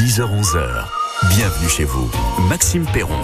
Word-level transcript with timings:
10h-11h. 0.00 0.86
Bienvenue 1.28 1.68
chez 1.68 1.84
vous. 1.84 2.10
Maxime 2.48 2.86
Perron. 2.90 3.20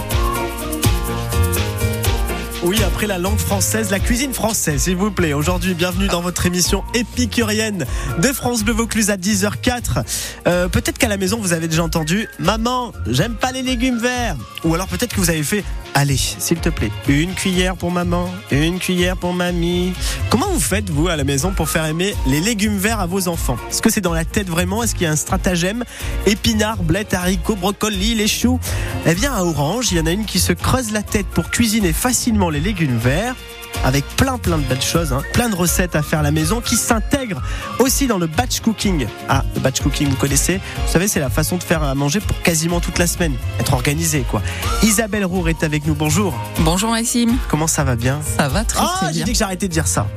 Oui, 2.61 2.77
après 2.85 3.07
la 3.07 3.17
langue 3.17 3.39
française, 3.39 3.89
la 3.89 3.97
cuisine 3.99 4.31
française, 4.31 4.83
s'il 4.83 4.95
vous 4.95 5.09
plaît. 5.09 5.33
Aujourd'hui, 5.33 5.73
bienvenue 5.73 6.07
dans 6.07 6.21
votre 6.21 6.45
émission 6.45 6.83
épicurienne 6.93 7.87
de 8.19 8.27
France 8.27 8.63
Bleu 8.63 8.73
Vaucluse 8.73 9.09
à 9.09 9.17
10h04. 9.17 10.03
Euh, 10.45 10.67
peut-être 10.67 10.99
qu'à 10.99 11.07
la 11.07 11.17
maison, 11.17 11.39
vous 11.41 11.51
avez 11.51 11.67
déjà 11.67 11.83
entendu 11.83 12.27
Maman, 12.37 12.93
j'aime 13.07 13.33
pas 13.33 13.51
les 13.51 13.63
légumes 13.63 13.97
verts. 13.97 14.35
Ou 14.63 14.75
alors 14.75 14.87
peut-être 14.87 15.15
que 15.15 15.19
vous 15.19 15.31
avez 15.31 15.41
fait 15.41 15.63
Allez, 15.93 16.17
s'il 16.17 16.57
te 16.57 16.69
plaît, 16.69 16.91
une 17.07 17.33
cuillère 17.33 17.75
pour 17.75 17.91
maman, 17.91 18.29
une 18.51 18.77
cuillère 18.77 19.17
pour 19.17 19.33
mamie. 19.33 19.93
Comment 20.29 20.47
vous 20.51 20.59
faites, 20.59 20.89
vous, 20.89 21.07
à 21.07 21.15
la 21.15 21.23
maison, 21.23 21.51
pour 21.51 21.69
faire 21.69 21.85
aimer 21.85 22.13
les 22.27 22.39
légumes 22.39 22.77
verts 22.77 22.99
à 22.99 23.07
vos 23.07 23.27
enfants? 23.27 23.57
Est-ce 23.69 23.81
que 23.81 23.89
c'est 23.89 24.01
dans 24.01 24.13
la 24.13 24.25
tête 24.25 24.47
vraiment? 24.47 24.83
Est-ce 24.83 24.93
qu'il 24.93 25.03
y 25.03 25.07
a 25.07 25.11
un 25.11 25.15
stratagème? 25.15 25.83
Épinards, 26.27 26.83
blettes, 26.83 27.15
haricots, 27.15 27.55
brocolis, 27.55 28.13
les 28.13 28.27
choux? 28.27 28.59
Eh 29.07 29.15
bien, 29.15 29.33
à 29.33 29.41
Orange, 29.41 29.91
il 29.91 29.97
y 29.97 29.99
en 29.99 30.05
a 30.05 30.11
une 30.11 30.25
qui 30.25 30.39
se 30.39 30.53
creuse 30.53 30.91
la 30.91 31.01
tête 31.01 31.27
pour 31.27 31.49
cuisiner 31.49 31.93
facilement 31.93 32.51
les 32.51 32.59
légumes 32.59 32.97
verts 32.97 33.35
avec 33.83 34.05
plein 34.15 34.37
plein 34.37 34.57
de 34.57 34.63
belles 34.63 34.81
choses, 34.81 35.13
hein. 35.13 35.21
plein 35.33 35.49
de 35.49 35.55
recettes 35.55 35.95
à 35.95 36.01
faire 36.01 36.19
à 36.19 36.23
la 36.23 36.31
maison 36.31 36.61
qui 36.61 36.75
s'intègrent 36.75 37.41
aussi 37.79 38.07
dans 38.07 38.17
le 38.17 38.27
batch 38.27 38.59
cooking. 38.61 39.07
Ah, 39.29 39.43
le 39.55 39.61
batch 39.61 39.81
cooking, 39.81 40.09
vous 40.09 40.15
connaissez 40.15 40.57
Vous 40.85 40.91
savez, 40.91 41.07
c'est 41.07 41.19
la 41.19 41.29
façon 41.29 41.57
de 41.57 41.63
faire 41.63 41.83
à 41.83 41.93
manger 41.95 42.19
pour 42.19 42.41
quasiment 42.41 42.79
toute 42.79 42.97
la 42.99 43.07
semaine, 43.07 43.33
être 43.59 43.73
organisé 43.73 44.25
quoi. 44.29 44.41
Isabelle 44.83 45.25
Roux 45.25 45.47
est 45.47 45.63
avec 45.63 45.85
nous, 45.85 45.95
bonjour. 45.95 46.33
Bonjour 46.59 46.91
Maxime. 46.91 47.37
Comment 47.49 47.67
ça 47.67 47.83
va 47.83 47.95
bien? 47.95 48.19
Ça 48.37 48.47
va 48.49 48.63
très 48.63 48.81
Ah, 48.83 48.91
très 48.97 49.07
j'ai 49.07 49.13
bien. 49.13 49.25
dit 49.25 49.31
que 49.33 49.37
j'arrêtais 49.37 49.67
de 49.67 49.73
dire 49.73 49.87
ça. 49.87 50.07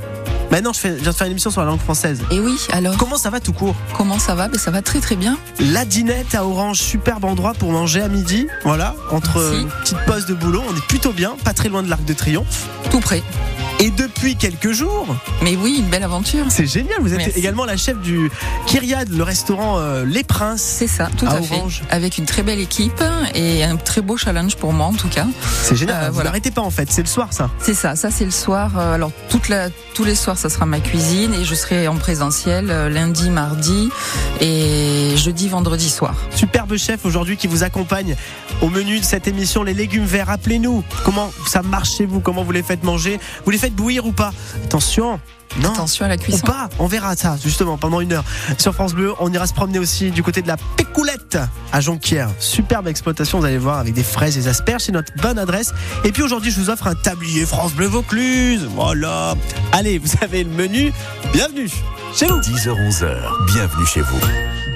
Maintenant, 0.51 0.73
je, 0.73 0.81
fais, 0.81 0.91
je 0.97 1.03
viens 1.03 1.13
de 1.13 1.17
faire 1.17 1.27
une 1.27 1.33
émission 1.33 1.51
sur 1.51 1.61
la 1.61 1.67
langue 1.69 1.81
française. 1.81 2.21
Et 2.31 2.41
oui, 2.41 2.57
alors? 2.73 2.97
Comment 2.97 3.17
ça 3.17 3.31
va 3.31 3.41
tout 3.41 3.53
court? 3.53 3.75
Comment 3.97 4.19
ça 4.19 4.35
va? 4.35 4.49
Ben, 4.49 4.59
Ça 4.59 4.71
va 4.71 4.83
très 4.83 5.01
très 5.01 5.17
bien. 5.17 5.39
La 5.61 5.85
dinette 5.85 6.35
à 6.35 6.45
Orange, 6.45 6.79
superbe 6.79 7.25
endroit 7.25 7.53
pour 7.55 7.71
manger 7.73 8.01
à 8.03 8.09
midi. 8.09 8.47
Voilà, 8.65 8.95
entre 9.11 9.39
Merci. 9.39 9.55
euh, 9.57 9.61
une 9.61 9.69
petite 9.69 9.99
pause 10.07 10.27
de 10.27 10.35
boulot, 10.35 10.63
on 10.69 10.77
est 10.77 10.87
plutôt 10.87 11.13
bien, 11.13 11.37
pas 11.45 11.53
très 11.53 11.69
loin 11.69 11.83
de 11.83 11.89
l'Arc 11.91 12.05
de 12.05 12.13
Triomphe. 12.15 12.67
Tout 12.91 13.01
prêt. 13.01 13.23
Et 13.83 13.89
depuis 13.91 14.37
quelques 14.37 14.73
jours, 14.73 15.07
Mais 15.43 15.57
oui, 15.57 15.77
une 15.79 15.89
belle 15.89 16.03
aventure. 16.03 16.45
c'est 16.51 16.67
génial, 16.67 16.97
vous 17.01 17.13
êtes 17.15 17.19
Merci. 17.19 17.39
également 17.39 17.65
la 17.65 17.79
chef 17.79 17.99
du 17.99 18.31
Kyriad, 18.67 19.09
le 19.09 19.23
restaurant 19.23 19.79
euh, 19.79 20.05
Les 20.05 20.23
Princes. 20.23 20.61
C'est 20.61 20.87
ça, 20.87 21.09
tout 21.17 21.25
À 21.25 21.37
à, 21.37 21.41
fait. 21.41 21.63
Avec 21.89 22.19
une 22.19 22.27
très 22.27 22.43
belle 22.43 22.61
équipe 22.61 23.03
et 23.35 23.65
un 23.65 23.77
très 23.77 24.03
beau 24.03 24.19
challenge 24.19 24.57
pour 24.57 24.75
moi 24.75 24.85
en 24.87 24.93
tout 24.93 25.09
cas. 25.09 25.27
C'est 25.63 25.77
génial, 25.77 26.05
Euh, 26.05 26.07
vous 26.09 26.15
voilà. 26.15 26.29
n'arrêtez 26.29 26.51
pas 26.51 26.61
en 26.61 26.69
fait, 26.71 26.93
c'est 26.93 27.01
le 27.01 27.09
soir 27.09 27.29
ça. 27.33 27.49
C'est 27.59 27.73
ça, 27.73 27.97
ça 27.97 28.11
c'est 28.11 28.27
le 28.27 28.31
soir. 28.31 28.73
Euh, 28.77 28.95
Alors 28.97 29.13
toute 29.31 29.49
la, 29.49 29.71
tous 29.95 30.05
les 30.05 30.15
soirs, 30.15 30.37
ça 30.37 30.51
sera 30.51 30.67
ma 30.67 30.81
cuisine 30.81 31.33
et 31.33 31.45
je 31.47 31.55
serai 31.55 31.89
en 31.89 31.97
présentiel 31.97 32.67
lundi, 32.89 33.31
mardi 33.31 33.89
et 34.43 35.15
jeudi, 35.17 35.49
vendredi 35.49 35.89
soir. 35.89 36.15
Superbe 36.37 36.77
chef 36.77 37.07
aujourd'hui 37.07 37.39
qui 37.39 37.47
vous 37.47 37.63
accompagne 37.63 38.15
au 38.61 38.69
menu 38.69 39.01
de 39.01 39.05
cette 39.05 39.27
émission 39.27 39.63
Les 39.63 39.73
légumes 39.75 40.05
verts. 40.05 40.27
Rappelez-nous 40.27 40.85
comment 41.05 41.31
ça 41.47 41.63
marche 41.63 41.97
chez 41.97 42.05
vous, 42.05 42.21
comment 42.21 42.45
vous 42.45 42.53
les 42.53 42.63
faites 42.63 42.85
manger, 42.85 43.19
vous 43.47 43.51
les 43.51 43.57
faites 43.59 43.70
bouillir 43.71 44.07
ou 44.07 44.13
pas. 44.13 44.33
Attention, 44.65 45.21
non. 45.59 45.73
Attention 45.73 46.05
à 46.05 46.09
la 46.09 46.15
Ou 46.15 46.19
cuisson. 46.19 46.47
pas, 46.47 46.69
on 46.79 46.87
verra 46.87 47.17
ça 47.17 47.37
justement 47.43 47.77
pendant 47.77 48.01
une 48.01 48.13
heure. 48.13 48.25
Sur 48.59 48.75
France 48.75 48.95
Bleu, 48.95 49.15
on 49.19 49.33
ira 49.33 49.47
se 49.47 49.53
promener 49.55 49.79
aussi 49.79 50.11
du 50.11 50.23
côté 50.23 50.43
de 50.43 50.49
la 50.49 50.57
Pécoulette 50.77 51.39
à 51.73 51.81
Jonquière. 51.81 52.29
Superbe 52.39 52.87
exploitation, 52.89 53.41
vous 53.41 53.45
allez 53.47 53.59
voir, 53.59 53.79
avec 53.79 53.95
des 53.95 54.05
fraises 54.05 54.37
et 54.37 54.43
des 54.43 54.49
asperges, 54.49 54.83
c'est 54.83 54.93
notre 54.93 55.13
bonne 55.21 55.39
adresse. 55.39 55.73
Et 56.05 56.13
puis 56.13 56.23
aujourd'hui, 56.23 56.51
je 56.51 56.61
vous 56.61 56.71
offre 56.71 56.87
un 56.87 56.95
tablier 56.95 57.47
France 57.47 57.73
Bleu 57.73 57.87
Vaucluse. 57.87 58.69
Voilà. 58.75 59.35
Allez, 59.73 59.99
vous 59.99 60.11
avez 60.21 60.45
le 60.45 60.51
menu. 60.51 60.93
Bienvenue 61.33 61.69
chez 62.15 62.27
vous. 62.27 62.41
10h-11h. 62.41 63.47
Bienvenue 63.53 63.87
chez 63.87 64.03
vous. 64.03 64.21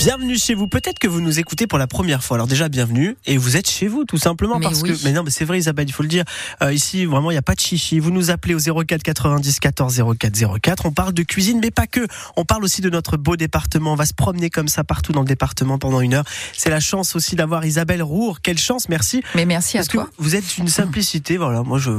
Bienvenue 0.04 0.36
chez 0.36 0.52
vous. 0.52 0.68
Peut-être 0.68 0.98
que 0.98 1.08
vous 1.08 1.22
nous 1.22 1.38
écoutez 1.38 1.66
pour 1.66 1.78
la 1.78 1.86
première 1.86 2.22
fois. 2.22 2.36
Alors 2.36 2.46
déjà, 2.46 2.68
bienvenue. 2.68 3.16
Et 3.24 3.38
vous 3.38 3.56
êtes 3.56 3.70
chez 3.70 3.88
vous, 3.88 4.04
tout 4.04 4.18
simplement. 4.18 4.58
Mais 4.58 4.66
parce 4.66 4.82
oui. 4.82 4.92
que, 4.92 5.02
mais 5.02 5.12
non, 5.12 5.22
mais 5.22 5.30
c'est 5.30 5.46
vrai, 5.46 5.58
Isabelle, 5.58 5.88
il 5.88 5.92
faut 5.92 6.02
le 6.02 6.10
dire. 6.10 6.24
Euh, 6.62 6.74
ici, 6.74 7.06
vraiment, 7.06 7.30
il 7.30 7.34
n'y 7.34 7.38
a 7.38 7.42
pas 7.42 7.54
de 7.54 7.60
chichi. 7.60 8.00
Vous 8.00 8.10
nous 8.10 8.30
appelez 8.30 8.54
au 8.54 8.84
04 8.84 9.02
90 9.02 9.60
14 9.60 10.02
04 10.18 10.58
04. 10.60 10.84
On 10.84 10.92
parle 10.92 11.14
de 11.14 11.22
cuisine, 11.22 11.58
mais 11.58 11.70
pas 11.70 11.86
que. 11.86 12.06
On 12.36 12.44
parle 12.44 12.64
aussi 12.64 12.82
de 12.82 12.90
notre 12.90 13.16
beau 13.16 13.36
département. 13.36 13.94
On 13.94 13.96
va 13.96 14.04
se 14.04 14.12
promener 14.12 14.50
comme 14.50 14.68
ça 14.68 14.84
partout 14.84 15.12
dans 15.12 15.22
le 15.22 15.26
département 15.26 15.78
pendant 15.78 16.02
une 16.02 16.12
heure. 16.12 16.24
C'est 16.52 16.68
la 16.68 16.80
chance 16.80 17.16
aussi 17.16 17.34
d'avoir 17.34 17.64
Isabelle 17.64 18.02
Roure. 18.02 18.42
Quelle 18.42 18.58
chance, 18.58 18.90
merci. 18.90 19.22
Mais 19.34 19.46
merci 19.46 19.78
à 19.78 19.80
Parce 19.80 19.88
que 19.88 19.96
toi. 19.96 20.10
vous 20.18 20.36
êtes 20.36 20.58
une 20.58 20.68
simplicité, 20.68 21.38
voilà. 21.38 21.62
Moi, 21.62 21.78
je, 21.78 21.92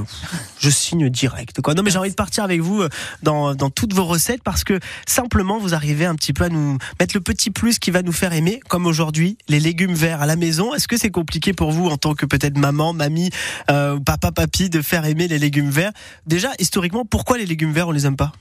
je 0.60 0.70
signe 0.70 1.10
direct, 1.10 1.60
quoi. 1.62 1.74
Non, 1.74 1.82
mais 1.82 1.90
j'ai 1.90 1.98
envie 1.98 2.12
de 2.12 2.16
partir 2.16 2.44
avec 2.44 2.62
vous 2.62 2.84
euh, 2.84 2.90
dans, 3.24 3.56
dans 3.56 3.72
toutes 3.72 3.96
vos 3.96 4.06
recettes 4.06 4.44
parce 4.44 4.64
que 4.64 4.80
simplement, 5.08 5.58
vous 5.58 5.74
arrivez 5.74 6.06
un 6.06 6.14
petit 6.14 6.34
peu 6.34 6.44
à 6.44 6.50
nous 6.50 6.78
mettre 7.00 7.16
le 7.16 7.22
petit 7.22 7.50
plus 7.50 7.80
qui 7.80 7.95
va 7.96 8.02
nous 8.02 8.12
faire 8.12 8.34
aimer, 8.34 8.60
comme 8.68 8.86
aujourd'hui, 8.88 9.38
les 9.48 9.60
légumes 9.62 9.94
verts 9.94 10.22
à 10.22 10.26
la 10.26 10.36
maison. 10.36 10.74
Est-ce 10.74 10.86
que 10.88 10.98
c'est 10.98 11.12
compliqué 11.12 11.54
pour 11.54 11.72
vous, 11.72 11.88
en 11.88 11.96
tant 11.96 12.14
que 12.14 12.26
peut-être 12.26 12.58
maman, 12.58 12.92
mamie, 12.92 13.30
euh, 13.72 13.98
papa, 14.02 14.34
papy, 14.34 14.70
de 14.70 14.82
faire 14.82 15.06
aimer 15.06 15.30
les 15.30 15.40
légumes 15.40 15.70
verts? 15.70 15.94
Déjà, 16.28 16.50
historiquement, 16.60 17.06
pourquoi 17.06 17.38
les 17.38 17.46
légumes 17.46 17.72
verts, 17.72 17.88
on 17.88 17.92
les 17.92 18.06
aime 18.06 18.18
pas? 18.18 18.34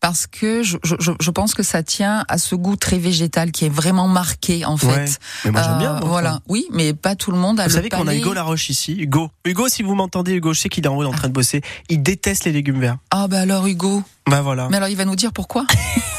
Parce 0.00 0.26
que 0.26 0.62
je, 0.62 0.78
je, 0.84 0.94
je- 0.98 1.12
je 1.20 1.30
pense 1.30 1.52
que 1.54 1.62
ça 1.62 1.82
tient 1.82 2.24
à 2.28 2.38
ce 2.38 2.54
goût 2.54 2.76
très 2.76 2.98
végétal 2.98 3.52
qui 3.52 3.64
est 3.66 3.70
vraiment 3.70 4.08
marqué 4.08 4.64
en 4.64 4.76
fait. 4.78 4.86
Ouais. 4.86 5.04
Mais 5.46 5.50
moi, 5.50 5.62
j'aime 5.62 5.72
Euh, 5.74 5.78
bien. 5.78 5.92
moi, 6.00 6.08
voilà, 6.08 6.40
oui, 6.48 6.66
mais 6.72 6.94
pas 6.94 7.14
tout 7.14 7.30
le 7.30 7.38
monde 7.38 7.60
a 7.60 7.64
Vous 7.64 7.68
le 7.70 7.74
savez 7.74 7.88
qu'on 7.90 8.06
a. 8.06 8.14
Hugo 8.14 8.32
Laroche 8.32 8.68
ici. 8.70 8.96
Hugo. 8.98 9.30
Hugo, 9.44 9.68
si 9.68 9.82
vous 9.82 9.94
m'entendez, 9.94 10.32
Hugo, 10.32 10.52
je 10.54 10.60
sais 10.60 10.68
qu'il 10.70 10.84
est 10.84 10.88
en 10.88 10.96
haut 10.96 11.04
en 11.04 11.12
train 11.12 11.28
de 11.28 11.32
bosser. 11.34 11.60
Il 11.90 12.02
déteste 12.02 12.44
les 12.44 12.52
légumes 12.52 12.80
verts. 12.80 12.96
Ah 13.10 13.28
bah 13.28 13.40
alors 13.40 13.66
Hugo. 13.66 14.02
Bah 14.28 14.40
voilà. 14.42 14.68
Mais 14.70 14.76
alors 14.78 14.88
il 14.88 14.96
va 14.96 15.04
nous 15.06 15.16
dire 15.16 15.32
pourquoi? 15.32 15.64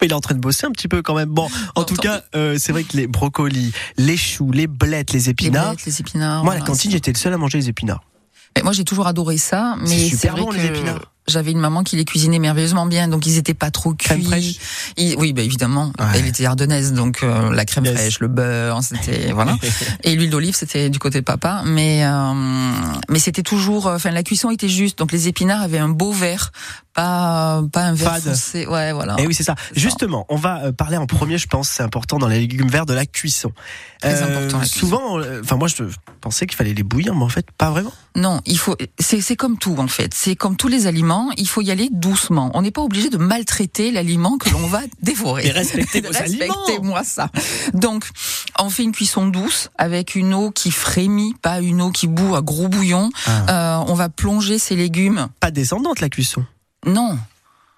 Mais 0.00 0.06
il 0.08 0.10
est 0.10 0.14
en 0.14 0.20
train 0.20 0.34
de 0.34 0.40
bosser 0.40 0.66
un 0.66 0.70
petit 0.72 0.88
peu 0.88 1.02
quand 1.02 1.14
même. 1.14 1.28
Bon, 1.30 1.48
en 1.74 1.84
tout 1.84 1.96
cas, 1.96 2.22
euh, 2.34 2.56
c'est 2.58 2.72
vrai 2.72 2.84
que 2.84 2.96
les 2.96 3.06
brocolis, 3.06 3.72
les 3.96 4.16
choux, 4.16 4.50
les 4.52 4.66
blettes, 4.66 5.12
les 5.12 5.18
Les 5.20 5.30
épinards. 5.30 5.74
blettes, 5.74 5.86
les 5.86 6.00
épinards. 6.00 6.44
Moi, 6.44 6.52
à 6.52 6.56
la 6.56 6.60
voilà, 6.60 6.72
cantine, 6.72 6.90
j'étais 6.90 7.12
le 7.12 7.16
seul 7.18 7.32
à 7.32 7.38
manger 7.38 7.58
les 7.58 7.68
épinards. 7.68 8.02
Mais 8.56 8.62
moi 8.62 8.72
j'ai 8.72 8.84
toujours 8.84 9.06
adoré 9.06 9.36
ça, 9.36 9.76
mais 9.80 9.86
C'est 9.88 9.98
c'est 10.04 10.16
super 10.16 10.32
vrai 10.32 10.40
bon, 10.42 10.48
que 10.48 10.56
les 10.56 10.64
épinards. 10.66 11.12
J'avais 11.28 11.50
une 11.52 11.58
maman 11.60 11.82
qui 11.82 11.96
les 11.96 12.04
cuisinait 12.04 12.38
merveilleusement 12.38 12.86
bien, 12.86 13.08
donc 13.08 13.26
ils 13.26 13.36
étaient 13.36 13.54
pas 13.54 13.70
trop 13.70 13.94
Crème 13.94 14.18
cuits. 14.20 14.26
fraîche. 14.26 14.54
Ils- 14.96 15.16
oui, 15.16 15.32
bah 15.32 15.42
évidemment, 15.42 15.92
Ouais. 15.98 16.06
elle 16.14 16.26
était 16.26 16.44
ardennaise, 16.46 16.92
donc 16.92 17.22
euh, 17.22 17.52
la 17.52 17.64
crème 17.64 17.84
Yes. 17.84 17.94
fraîche, 17.94 18.20
le 18.20 18.28
beurre, 18.28 18.82
c'était 18.82 19.32
voilà. 19.34 19.56
Et 20.04 20.14
l'huile 20.14 20.30
d'olive, 20.30 20.54
c'était 20.54 20.90
du 20.90 20.98
côté 20.98 21.18
de 21.20 21.24
papa, 21.24 21.62
mais 21.64 22.04
euh, 22.04 22.32
mais 23.08 23.18
c'était 23.18 23.42
toujours, 23.42 23.86
euh, 23.88 23.96
enfin 23.96 24.10
la 24.10 24.22
cuisson 24.22 24.50
était 24.50 24.68
juste, 24.68 24.98
donc 24.98 25.12
les 25.12 25.28
épinards 25.28 25.62
avaient 25.62 25.78
un 25.78 25.88
beau 25.88 26.12
vert, 26.12 26.52
pas 26.94 27.62
pas 27.72 27.82
un 27.84 27.94
vert 27.94 28.12
Fade. 28.14 28.22
foncé, 28.22 28.66
ouais 28.66 28.92
voilà. 28.92 29.16
Et 29.18 29.26
oui, 29.26 29.34
c'est 29.34 29.42
ça. 29.42 29.54
Justement, 29.74 30.26
on 30.28 30.36
va 30.36 30.64
euh, 30.64 30.72
parler 30.72 30.96
en 30.96 31.06
premier, 31.06 31.38
je 31.38 31.46
pense, 31.46 31.68
c'est 31.68 31.82
important 31.82 32.18
dans 32.18 32.28
les 32.28 32.38
légumes 32.40 32.68
verts 32.68 32.86
de 32.86 32.94
la 32.94 33.06
cuisson. 33.06 33.52
Euh, 34.04 34.12
Très 34.14 34.22
important, 34.22 34.58
la. 34.60 34.64
Souvent, 34.66 35.18
euh, 35.18 35.40
enfin 35.42 35.56
moi, 35.56 35.68
je 35.68 35.82
pensais 36.20 36.46
qu'il 36.46 36.56
fallait 36.56 36.74
les 36.74 36.82
bouillir, 36.82 37.14
mais 37.14 37.24
en 37.24 37.28
fait, 37.28 37.46
pas 37.56 37.70
vraiment. 37.70 37.92
Non, 38.14 38.40
il 38.46 38.58
faut. 38.58 38.76
C'est 38.98 39.36
comme 39.36 39.58
tout 39.58 39.76
en 39.78 39.88
fait. 39.88 40.12
C'est 40.14 40.36
comme 40.36 40.56
tous 40.56 40.68
les 40.68 40.86
aliments. 40.86 41.15
Il 41.36 41.48
faut 41.48 41.62
y 41.62 41.70
aller 41.70 41.88
doucement. 41.90 42.50
On 42.54 42.62
n'est 42.62 42.70
pas 42.70 42.82
obligé 42.82 43.10
de 43.10 43.16
maltraiter 43.16 43.90
l'aliment 43.90 44.38
que 44.38 44.50
l'on 44.50 44.66
va 44.66 44.80
dévorer. 45.02 45.44
Mais 45.44 45.50
respectez 45.50 46.00
vos 46.00 46.16
aliments. 46.16 46.54
Respectez-moi 46.54 47.04
ça. 47.04 47.30
Donc, 47.74 48.04
on 48.58 48.70
fait 48.70 48.82
une 48.82 48.92
cuisson 48.92 49.26
douce 49.26 49.70
avec 49.78 50.14
une 50.14 50.34
eau 50.34 50.50
qui 50.50 50.70
frémit, 50.70 51.34
pas 51.42 51.60
une 51.60 51.82
eau 51.82 51.90
qui 51.90 52.06
bout 52.06 52.34
à 52.34 52.42
gros 52.42 52.68
bouillon. 52.68 53.10
Ah. 53.26 53.80
Euh, 53.80 53.84
on 53.88 53.94
va 53.94 54.08
plonger 54.08 54.58
ces 54.58 54.76
légumes. 54.76 55.28
Pas 55.40 55.50
descendante 55.50 56.00
la 56.00 56.08
cuisson. 56.08 56.44
Non. 56.86 57.18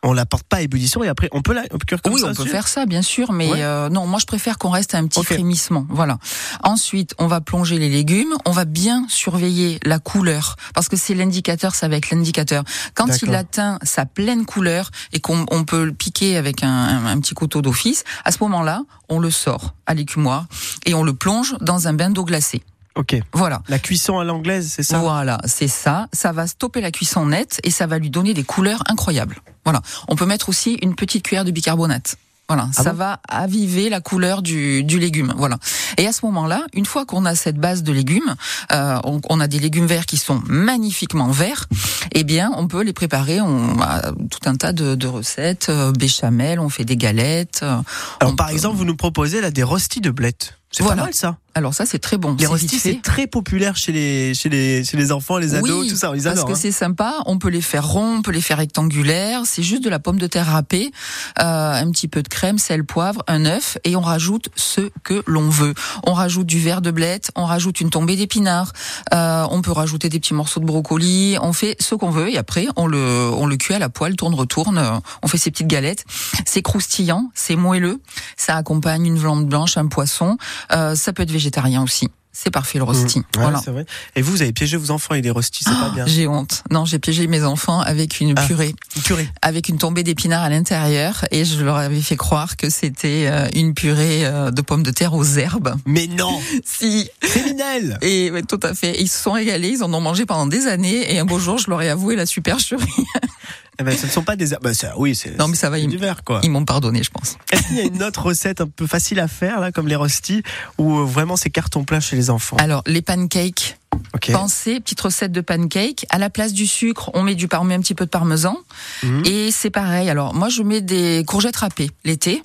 On 0.05 0.13
la 0.13 0.27
porte 0.27 0.45
pas 0.45 0.59
à 0.59 0.61
ébullition 0.61 1.03
et 1.03 1.09
après, 1.09 1.29
on 1.33 1.43
peut 1.43 1.53
la 1.53 1.63
on 1.73 1.79
peut 1.79 1.85
cuire 1.85 2.01
comme 2.01 2.13
oui, 2.15 2.21
ça. 2.21 2.29
on 2.29 2.35
peut 2.35 2.45
faire 2.45 2.69
ça, 2.69 2.87
bien 2.87 3.03
sûr, 3.03 3.33
mais 3.33 3.51
Ouais. 3.51 3.63
euh, 3.65 3.89
non, 3.89 4.07
moi 4.07 4.21
je 4.21 4.27
préfère 4.27 4.57
qu'on 4.57 4.71
reste 4.71 4.95
à 4.95 4.99
un 4.99 5.07
petit 5.09 5.25
frémissement. 5.25 5.87
Voilà. 5.91 6.19
Ensuite, 6.63 7.15
on 7.19 7.27
va 7.27 7.41
plonger 7.41 7.79
les 7.79 7.89
légumes. 7.89 8.33
On 8.47 8.53
va 8.53 8.65
bien 8.65 9.05
surveiller 9.09 9.81
la 9.85 9.99
couleur 9.99 10.55
parce 10.73 10.89
que 10.89 10.97
c'est 10.97 11.15
l'indicateur, 11.15 11.75
ça 11.75 11.89
va 11.89 11.97
être 11.97 12.11
l'indicateur. 12.11 12.63
Quand 12.95 13.09
il 13.23 13.35
atteint 13.35 13.79
sa 13.83 14.07
pleine 14.07 14.47
couleur 14.47 14.91
et 15.13 15.19
qu'on 15.21 15.47
on 15.51 15.65
peut 15.65 15.85
le 15.85 15.93
piquer 15.93 16.37
avec 16.37 16.63
un, 16.63 16.69
un- 16.69 17.07
un 17.07 17.19
petit 17.21 17.35
couteau 17.35 17.61
d'office, 17.61 18.05
à 18.25 18.31
ce 18.31 18.39
moment-là, 18.43 18.83
on 19.09 19.19
le 19.19 19.31
sort 19.33 19.75
à 19.87 19.95
l'écumoire 19.95 20.47
et 20.87 20.95
on 20.95 21.03
le 21.03 21.13
plonge 21.15 21.57
dans 21.61 21.89
un 21.89 21.93
bain 21.93 22.11
d'eau 22.11 22.25
glacée. 22.25 22.63
Ok. 22.99 23.17
Voilà. 23.33 23.63
La 23.69 23.79
cuisson 23.79 24.19
à 24.19 24.25
l'anglaise, 24.25 24.71
c'est 24.75 24.83
ça? 24.83 24.99
Voilà, 24.99 25.39
c'est 25.47 25.69
ça. 25.69 26.09
Ça 26.13 26.33
va 26.33 26.47
stopper 26.47 26.81
la 26.81 26.91
cuisson 26.91 27.27
nette 27.27 27.61
et 27.63 27.71
ça 27.71 27.87
va 27.87 27.99
lui 27.99 28.11
donner 28.11 28.35
des 28.35 28.43
couleurs 28.45 28.83
incroyables. 28.87 29.37
Voilà. 29.65 29.81
On 30.09 30.17
peut 30.17 30.27
mettre 30.27 30.49
aussi 30.51 30.75
une 30.83 30.95
petite 30.97 31.23
cuillère 31.23 31.45
de 31.45 31.51
bicarbonate. 31.53 32.17
Voilà, 32.49 32.69
Ah 32.79 32.83
ça 32.83 32.93
bon? 32.93 32.99
va 32.99 33.21
aviver 33.29 33.91
la 33.91 34.01
couleur 34.01 34.41
du, 34.41 34.83
du 34.83 34.99
légume. 34.99 35.35
Voilà. 35.37 35.59
Et 35.99 36.07
à 36.07 36.13
ce 36.13 36.25
moment-là, 36.25 36.63
une 36.73 36.87
fois 36.87 37.05
qu'on 37.05 37.27
a 37.27 37.35
cette 37.35 37.59
base 37.59 37.83
de 37.83 37.93
légumes, 37.93 38.35
euh, 38.73 38.99
on, 39.05 39.21
on 39.29 39.39
a 39.39 39.47
des 39.47 39.59
légumes 39.59 39.85
verts 39.87 40.07
qui 40.07 40.17
sont 40.17 40.43
magnifiquement 40.47 41.29
verts. 41.29 41.67
Eh 42.13 42.25
bien, 42.25 42.51
on 42.57 42.67
peut 42.67 42.83
les 42.83 42.95
préparer. 42.95 43.43
On 43.43 43.79
a 43.83 44.13
tout 44.31 44.41
un 44.49 44.57
tas 44.57 44.73
de, 44.73 44.95
de 44.95 45.07
recettes, 45.07 45.67
euh, 45.69 45.93
béchamel, 45.93 46.59
on 46.59 46.71
fait 46.71 46.87
des 46.87 46.97
galettes. 46.97 47.61
euh, 47.63 47.77
Alors, 48.21 48.33
on 48.33 48.37
par 48.37 48.47
peut- 48.49 48.55
exemple, 48.55 48.77
vous 48.79 48.87
nous 48.87 48.97
proposez 48.97 49.43
là 49.43 49.51
des 49.51 49.63
rostis 49.63 50.01
de 50.01 50.11
blettes. 50.11 50.55
C'est 50.71 50.83
Voilà. 50.83 51.03
pas 51.03 51.07
mal 51.07 51.15
ça. 51.15 51.39
Alors 51.55 51.75
ça, 51.75 51.87
c'est 51.87 51.99
très 51.99 52.19
bon. 52.19 52.37
Les 52.39 52.47
rostis, 52.47 52.79
c'est 52.79 53.03
très 53.03 53.27
populaire 53.27 53.75
chez 53.75 53.91
les, 53.91 54.33
chez 54.33 54.49
les, 54.49 54.85
chez 54.85 54.97
les 54.97 55.11
enfants, 55.11 55.39
les 55.39 55.57
ados, 55.57 55.69
Oui, 55.81 55.89
tout 55.89 55.97
ça. 55.97 56.13
Ils 56.15 56.23
parce 56.23 56.27
adorent. 56.35 56.45
que 56.45 56.53
hein. 56.53 56.57
c'est 56.61 56.71
sympa. 56.71 57.15
On 57.27 57.39
peut 57.39 57.49
les 57.49 57.63
faire 57.63 57.85
ronds, 57.89 58.19
on 58.19 58.23
peut 58.23 58.31
les 58.31 58.41
faire 58.43 58.59
rectangulaires. 58.59 59.43
C'est 59.45 59.65
juste 59.65 59.83
de 59.83 59.89
la 59.91 59.99
pomme 59.99 60.19
de 60.21 60.29
terre 60.29 60.47
râpée, 60.47 60.93
euh, 61.41 61.73
un 61.73 61.91
petit 61.91 62.07
peu 62.07 62.23
de 62.23 62.29
crème, 62.29 62.59
sel, 62.59 62.85
poivre, 62.85 63.25
un 63.27 63.45
œuf, 63.45 63.77
et 63.83 63.97
on 63.97 64.01
rajoute 64.03 64.51
ce 64.55 64.83
que 65.03 65.25
l'on 65.27 65.49
veut. 65.49 65.75
On 66.05 66.13
rajoute 66.13 66.47
du 66.47 66.61
verre 66.61 66.81
de 66.81 66.93
blette, 66.93 67.33
on 67.35 67.45
rajoute 67.45 67.81
une 67.81 67.91
tombée 67.91 68.15
d'épinards, 68.15 68.73
euh, 69.13 69.45
on 69.51 69.61
peut 69.63 69.73
rajouter 69.73 70.09
des 70.11 70.21
petits 70.21 70.35
morceaux 70.35 70.61
de 70.61 70.67
brocoli. 70.67 71.39
On 71.43 71.53
fait 71.53 71.75
ce 71.81 71.97
qu'on 71.97 72.11
veut 72.11 72.31
et 72.31 72.39
après 72.39 72.69
on 72.77 72.87
le 72.87 73.31
on 73.33 73.47
le 73.47 73.57
cuit 73.57 73.75
à 73.75 73.81
la 73.81 73.89
poêle, 73.89 74.15
tourne 74.15 74.35
retourne. 74.35 74.79
euh, 74.79 75.01
On 75.25 75.27
fait 75.27 75.39
ces 75.39 75.51
petites 75.51 75.67
galettes. 75.67 76.05
C'est 76.47 76.63
croustillant, 76.63 77.31
c'est 77.35 77.57
moelleux. 77.57 78.01
Ça 78.37 78.55
accompagne 78.55 79.07
une 79.07 79.19
viande 79.19 79.47
blanche, 79.47 79.77
un 79.77 79.89
poisson. 79.89 80.37
Euh, 80.73 80.95
ça 80.95 81.13
peut 81.13 81.23
être 81.23 81.31
végétarien 81.33 81.83
aussi. 81.83 82.09
C'est 82.31 82.51
parfait 82.53 82.79
le 82.79 82.85
rosti. 82.85 83.19
Mmh. 83.19 83.23
Ouais, 83.39 83.43
voilà. 83.43 83.61
vrai. 83.67 83.85
Et 84.15 84.23
vous, 84.23 84.31
vous 84.31 84.43
avez 84.43 84.53
piégé 84.53 84.77
vos 84.77 84.93
enfants 84.93 85.11
avec 85.13 85.25
des 85.25 85.31
rostis, 85.31 85.65
c'est 85.65 85.71
pas 85.75 85.91
bien. 85.93 86.07
J'ai 86.07 86.29
honte. 86.29 86.63
Non, 86.71 86.85
j'ai 86.85 87.01
piégé 87.01 87.27
mes 87.27 87.43
enfants 87.43 87.81
avec 87.81 88.21
une 88.21 88.35
Ah. 88.37 88.47
purée, 88.47 88.75
Une 88.95 89.03
purée. 89.03 89.29
avec 89.43 89.69
une 89.69 89.77
tombée 89.79 90.05
d'épinards 90.05 90.45
à 90.45 90.49
l'intérieur, 90.49 91.25
et 91.33 91.45
je 91.45 91.65
leur 91.65 91.75
avais 91.77 92.01
fait 92.01 92.17
croire 92.17 92.57
que 92.57 92.71
c'était 92.71 93.25
euh, 93.27 93.49
une 93.55 93.75
purée 93.75 94.25
euh, 94.25 94.53
de 94.53 94.61
pommes 94.63 94.85
de 94.85 94.93
terre 94.93 95.15
aux 95.15 95.25
herbes. 95.25 95.75
Mais 95.85 96.07
non, 96.07 96.39
Si. 96.65 97.09
criminel. 97.23 97.99
Et 98.03 98.31
ouais, 98.31 98.43
tout 98.43 98.61
à 98.63 98.73
fait. 98.73 99.01
Ils 99.01 99.09
se 99.09 99.21
sont 99.21 99.33
régalés, 99.33 99.71
ils 99.71 99.83
en 99.83 99.93
ont 99.93 100.01
mangé 100.01 100.25
pendant 100.25 100.47
des 100.47 100.69
années, 100.69 101.13
et 101.13 101.19
un 101.19 101.25
beau 101.25 101.41
jour, 101.41 101.59
je 101.59 101.69
leur 101.71 101.83
ai 101.83 101.89
avoué 101.89 102.15
la 102.15 102.27
supercherie. 102.27 102.85
Eh 103.81 103.85
ben, 103.85 103.97
ce 103.97 104.07
ne 104.07 104.11
sont 104.11 104.23
pas 104.23 104.35
des. 104.37 104.49
Bah, 104.61 104.75
ça, 104.75 104.95
oui, 104.99 105.15
c'est. 105.15 105.39
Non, 105.39 105.47
mais 105.49 105.55
ça 105.57 105.71
va, 105.71 105.79
ils- 105.79 105.87
du 105.89 105.99
verre, 105.99 106.25
quoi. 106.25 106.41
Ils 106.43 106.51
m'ont 106.51 106.65
pardonné, 106.65 107.03
je 107.03 107.11
pense. 107.11 107.37
Est-ce 107.53 107.63
qu'il 107.69 107.77
y 107.77 107.81
a 107.81 107.85
une 107.85 108.03
autre 108.03 108.23
recette 108.27 108.61
un 108.61 108.67
peu 108.67 108.87
facile 108.87 109.21
à 109.21 109.29
faire, 109.29 109.61
là, 109.61 109.71
comme 109.71 109.87
les 109.89 109.95
rostis, 109.97 110.43
ou 110.79 110.99
euh, 110.99 111.05
vraiment 111.05 111.37
c'est 111.37 111.51
carton 111.51 111.85
plein 111.85 112.01
chez 112.01 112.17
les 112.17 112.29
enfants? 112.31 112.57
Alors, 112.59 112.83
les 112.87 113.03
pancakes. 113.03 113.79
Ok. 114.15 114.33
Pensez, 114.33 114.81
petite 114.81 115.01
recette 115.01 115.33
de 115.33 115.41
pancakes. 115.41 116.07
À 116.11 116.19
la 116.19 116.29
place 116.31 116.53
du 116.53 116.67
sucre, 116.67 117.11
on 117.15 117.23
met 117.23 117.35
du 117.35 117.47
par- 117.47 117.63
on 117.63 117.65
met 117.65 117.75
un 117.75 117.81
petit 117.81 117.95
peu 117.95 118.05
de 118.05 118.11
parmesan. 118.11 118.57
Mhm. 119.05 119.23
Et 119.27 119.51
c'est 119.53 119.71
pareil. 119.71 120.11
Alors, 120.11 120.35
moi, 120.35 120.49
je 120.49 120.63
mets 120.63 120.81
des 120.81 121.23
courgettes 121.27 121.57
râpées 121.57 121.91
l'été. 122.05 122.43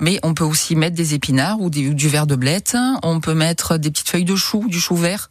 Mais 0.00 0.20
on 0.22 0.34
peut 0.34 0.44
aussi 0.44 0.76
mettre 0.76 0.94
des 0.96 1.14
épinards 1.14 1.60
ou, 1.60 1.70
des- 1.70 1.88
ou 1.88 1.94
du 1.94 2.08
verre 2.08 2.26
de 2.26 2.36
blette. 2.36 2.76
On 3.02 3.20
peut 3.20 3.34
mettre 3.34 3.78
des 3.78 3.90
petites 3.90 4.08
feuilles 4.08 4.24
de 4.24 4.36
chou, 4.36 4.64
du 4.68 4.80
chou 4.80 4.94
vert 4.96 5.30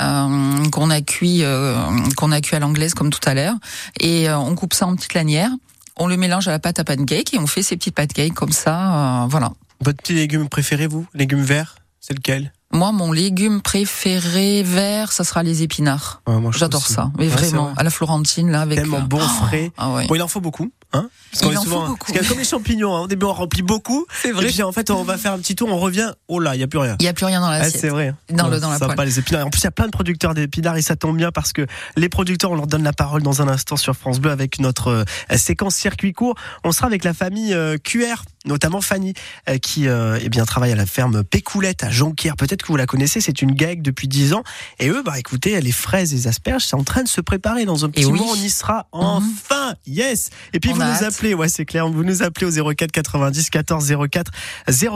euh, 0.00 0.68
qu'on 0.70 0.90
a 0.90 1.00
cuit, 1.00 1.42
euh, 1.42 1.76
qu'on 2.16 2.32
a 2.32 2.40
cuit 2.40 2.56
à 2.56 2.60
l'anglaise 2.60 2.94
comme 2.94 3.10
tout 3.10 3.26
à 3.28 3.34
l'heure. 3.34 3.54
Et 4.00 4.28
euh, 4.28 4.38
on 4.38 4.54
coupe 4.54 4.74
ça 4.74 4.86
en 4.86 4.94
petites 4.96 5.14
lanières. 5.14 5.50
On 5.96 6.06
le 6.08 6.16
mélange 6.16 6.48
à 6.48 6.50
la 6.50 6.58
pâte 6.58 6.78
à 6.80 6.84
pancake 6.84 7.34
et 7.34 7.38
on 7.38 7.46
fait 7.46 7.62
ces 7.62 7.76
petites 7.76 7.94
pancakes 7.94 8.34
comme 8.34 8.52
ça. 8.52 9.22
euh, 9.24 9.26
voilà. 9.28 9.52
Votre 9.80 9.98
petit 10.02 10.14
légume 10.14 10.48
préféré, 10.48 10.86
vous? 10.86 11.06
Légumes 11.14 11.42
verts 11.42 11.76
C'est 12.00 12.14
lequel? 12.14 12.52
Moi, 12.72 12.90
mon 12.90 13.12
légume 13.12 13.60
préféré 13.60 14.64
vert, 14.64 15.12
ça 15.12 15.22
sera 15.22 15.44
les 15.44 15.62
épinards. 15.62 16.22
Ouais, 16.26 16.34
J'adore 16.52 16.86
ça, 16.86 17.12
mais 17.16 17.24
Ouais, 17.26 17.30
vraiment 17.30 17.66
vrai. 17.66 17.74
à 17.76 17.82
la 17.84 17.90
Florentine 17.90 18.50
là 18.50 18.62
avec 18.62 18.78
Tellement 18.80 19.00
bon, 19.02 19.20
oh, 19.22 19.28
frais. 19.46 19.70
Ah 19.78 19.92
ouais. 19.92 20.06
Bon, 20.08 20.16
il 20.16 20.22
en 20.22 20.26
faut 20.28 20.40
beaucoup, 20.40 20.72
hein 20.94 21.10
Parce 21.32 21.42
Il 21.42 21.46
en 21.58 21.60
faut 21.60 21.64
souvent- 21.64 21.86
beaucoup. 21.88 21.98
Parce 21.98 22.12
qu'il 22.12 22.22
y 22.22 22.24
a 22.24 22.28
comme 22.28 22.38
les 22.38 22.44
champignons, 22.44 22.94
hein. 22.96 23.00
au 23.02 23.06
début 23.08 23.26
on 23.26 23.32
remplit 23.32 23.62
beaucoup, 23.62 24.06
C'est 24.22 24.30
et 24.30 24.32
puis 24.46 24.62
en 24.62 24.72
fait 24.72 24.90
on 24.90 25.02
va 25.02 25.18
faire 25.18 25.32
un 25.32 25.38
petit 25.38 25.54
tour, 25.56 25.68
on 25.70 25.78
revient, 25.78 26.12
oh 26.28 26.38
là, 26.38 26.54
il 26.54 26.60
y 26.60 26.62
a 26.62 26.66
plus 26.68 26.78
rien. 26.78 26.96
Il 27.00 27.04
y 27.04 27.08
a 27.08 27.12
plus 27.12 27.24
rien 27.26 27.40
dans 27.40 27.46
Ah, 27.48 27.58
l'assiette. 27.58 27.80
c'est 27.80 27.88
vrai. 27.88 28.14
Dans 28.30 28.48
le- 28.48 28.60
dans 28.60 28.70
la 28.70 28.78
sympa, 28.78 28.94
poêle. 28.94 29.08
les 29.08 29.18
épinards. 29.18 29.46
En 29.46 29.50
plus, 29.50 29.60
il 29.60 29.64
y 29.64 29.66
a 29.66 29.70
plein 29.72 29.86
de 29.86 29.90
producteurs 29.90 30.34
d'épinards 30.34 30.76
et 30.76 30.82
ça 30.82 30.96
tombe 30.96 31.16
bien 31.16 31.32
parce 31.32 31.52
que 31.52 31.66
les 31.96 32.08
producteurs, 32.08 32.52
on 32.52 32.54
leur 32.56 32.66
donne 32.68 32.84
la 32.84 32.92
parole 32.92 33.22
dans 33.22 33.42
un 33.42 33.48
instant 33.48 33.76
sur 33.76 33.94
France 33.96 34.20
Bleu 34.20 34.30
avec 34.30 34.60
notre 34.60 34.88
euh, 34.88 35.36
séquence 35.36 35.74
circuit 35.74 36.12
court. 36.12 36.36
On 36.62 36.70
sera 36.72 36.86
avec 36.86 37.02
la 37.04 37.14
famille 37.14 37.52
euh, 37.52 37.76
QR, 37.78 38.22
notamment 38.44 38.80
Fanny, 38.80 39.14
euh, 39.48 39.58
qui 39.58 39.88
euh, 39.88 40.18
eh 40.20 40.28
bien 40.28 40.44
travaille 40.44 40.72
à 40.72 40.76
la 40.76 40.86
ferme 40.86 41.24
Pécoulette 41.24 41.84
à 41.84 41.90
Jonquière. 41.90 42.36
Peut-être 42.36 42.62
que 42.62 42.68
vous 42.68 42.76
la 42.76 42.86
connaissez, 42.86 43.20
c'est 43.20 43.42
une 43.42 43.52
GAEC 43.52 43.82
depuis 43.82 44.08
10 44.08 44.34
ans. 44.34 44.44
Et 44.78 44.88
eux, 44.88 45.02
bah 45.04 45.18
écoutez, 45.18 45.60
les 45.60 45.72
fraises 45.72 46.12
et 46.12 46.16
les 46.16 46.28
asperges, 46.28 46.64
c'est 46.64 46.76
en 46.76 46.84
train 46.84 47.02
de 47.02 47.08
se 47.08 47.20
préparer. 47.20 47.64
Dans 47.64 47.84
un 47.84 47.90
petit 47.90 48.04
oui. 48.06 48.12
moment, 48.12 48.32
on 48.32 48.36
y 48.36 48.50
sera 48.50 48.86
enfin. 48.92 49.74
Yes. 49.86 50.30
Et 50.52 50.60
puis 50.60 50.70
On 50.70 50.74
vous 50.74 50.80
nous 50.80 50.86
hâte. 50.86 51.02
appelez, 51.02 51.34
ouais, 51.34 51.48
c'est 51.48 51.64
clair. 51.64 51.88
Vous 51.88 52.04
nous 52.04 52.22
appelez 52.22 52.46
au 52.46 52.74
04 52.74 52.92
90 52.92 53.50
14 53.50 53.94
04 54.10 54.32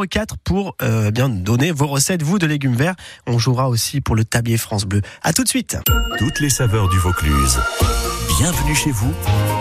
04 0.09 0.37
pour 0.39 0.77
euh, 0.83 1.11
bien 1.11 1.29
donner 1.29 1.71
vos 1.71 1.87
recettes, 1.87 2.23
vous, 2.23 2.39
de 2.39 2.47
légumes 2.47 2.77
verts. 2.77 2.97
On 3.27 3.39
jouera 3.39 3.69
aussi 3.69 4.01
pour 4.01 4.17
le 4.17 4.25
tablier 4.25 4.59
France 4.59 4.85
Bleu. 4.85 5.03
À 5.23 5.33
tout 5.33 5.45
de 5.45 5.49
suite. 5.49 5.77
Toutes 6.19 6.41
les 6.41 6.51
saveurs 6.51 6.89
du 6.89 6.99
Vaucluse. 6.99 7.59
Bienvenue 8.39 8.75
chez 8.75 8.91
vous 8.93 9.13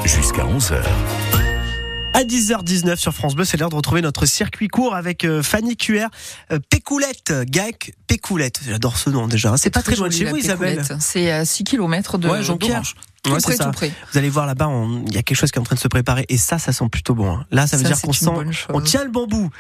jusqu'à 0.06 0.44
11h. 0.44 1.47
À 2.18 2.24
10h19 2.24 2.96
sur 2.96 3.14
France 3.14 3.36
Bleu, 3.36 3.46
c'est 3.46 3.58
l'heure 3.58 3.70
de 3.70 3.76
retrouver 3.76 4.02
notre 4.02 4.26
circuit 4.26 4.70
court 4.70 4.96
avec 4.96 5.24
euh, 5.24 5.44
Fanny 5.44 5.78
QR, 5.78 6.08
euh, 6.52 6.58
Pécoulette, 6.68 7.32
GAC 7.46 7.92
Pécoulette. 8.08 8.60
J'adore 8.68 8.98
ce 8.98 9.12
nom 9.12 9.28
déjà. 9.28 9.56
C'est 9.58 9.70
pas 9.70 9.84
très 9.84 9.96
loin 9.96 10.08
de 10.08 10.14
chez 10.14 10.26
vous, 10.26 10.36
Isabelle. 10.36 10.78
Pécoulette. 10.78 11.00
C'est 11.00 11.30
à 11.30 11.46
6 11.46 11.64
km 11.64 12.18
de 12.18 12.28
Ouais. 12.28 12.42
Tout 12.42 13.32
Ouais, 13.32 13.40
près, 13.40 13.56
ça. 13.56 13.68
près. 13.70 13.92
Vous 14.12 14.18
allez 14.18 14.30
voir 14.30 14.48
là-bas, 14.48 14.68
on- 14.68 15.04
il 15.06 15.14
y 15.14 15.18
a 15.20 15.22
quelque 15.22 15.38
chose 15.38 15.52
qui 15.52 15.60
est 15.60 15.62
en 15.62 15.66
train 15.66 15.76
de 15.76 15.80
se 15.80 15.88
préparer 15.88 16.26
et 16.30 16.38
ça, 16.38 16.58
ça 16.58 16.72
sent 16.72 16.90
plutôt 16.92 17.14
bon. 17.14 17.30
hein. 17.38 17.46
Là, 17.52 17.68
ça 17.68 17.78
veut 17.78 17.84
Ça, 17.84 17.90
dire 17.90 18.02
qu'on 18.02 18.14
sent, 18.14 18.26
on 18.74 18.82
tient 18.82 19.04
le 19.04 19.12
bon 19.12 19.28
bout. 19.28 19.52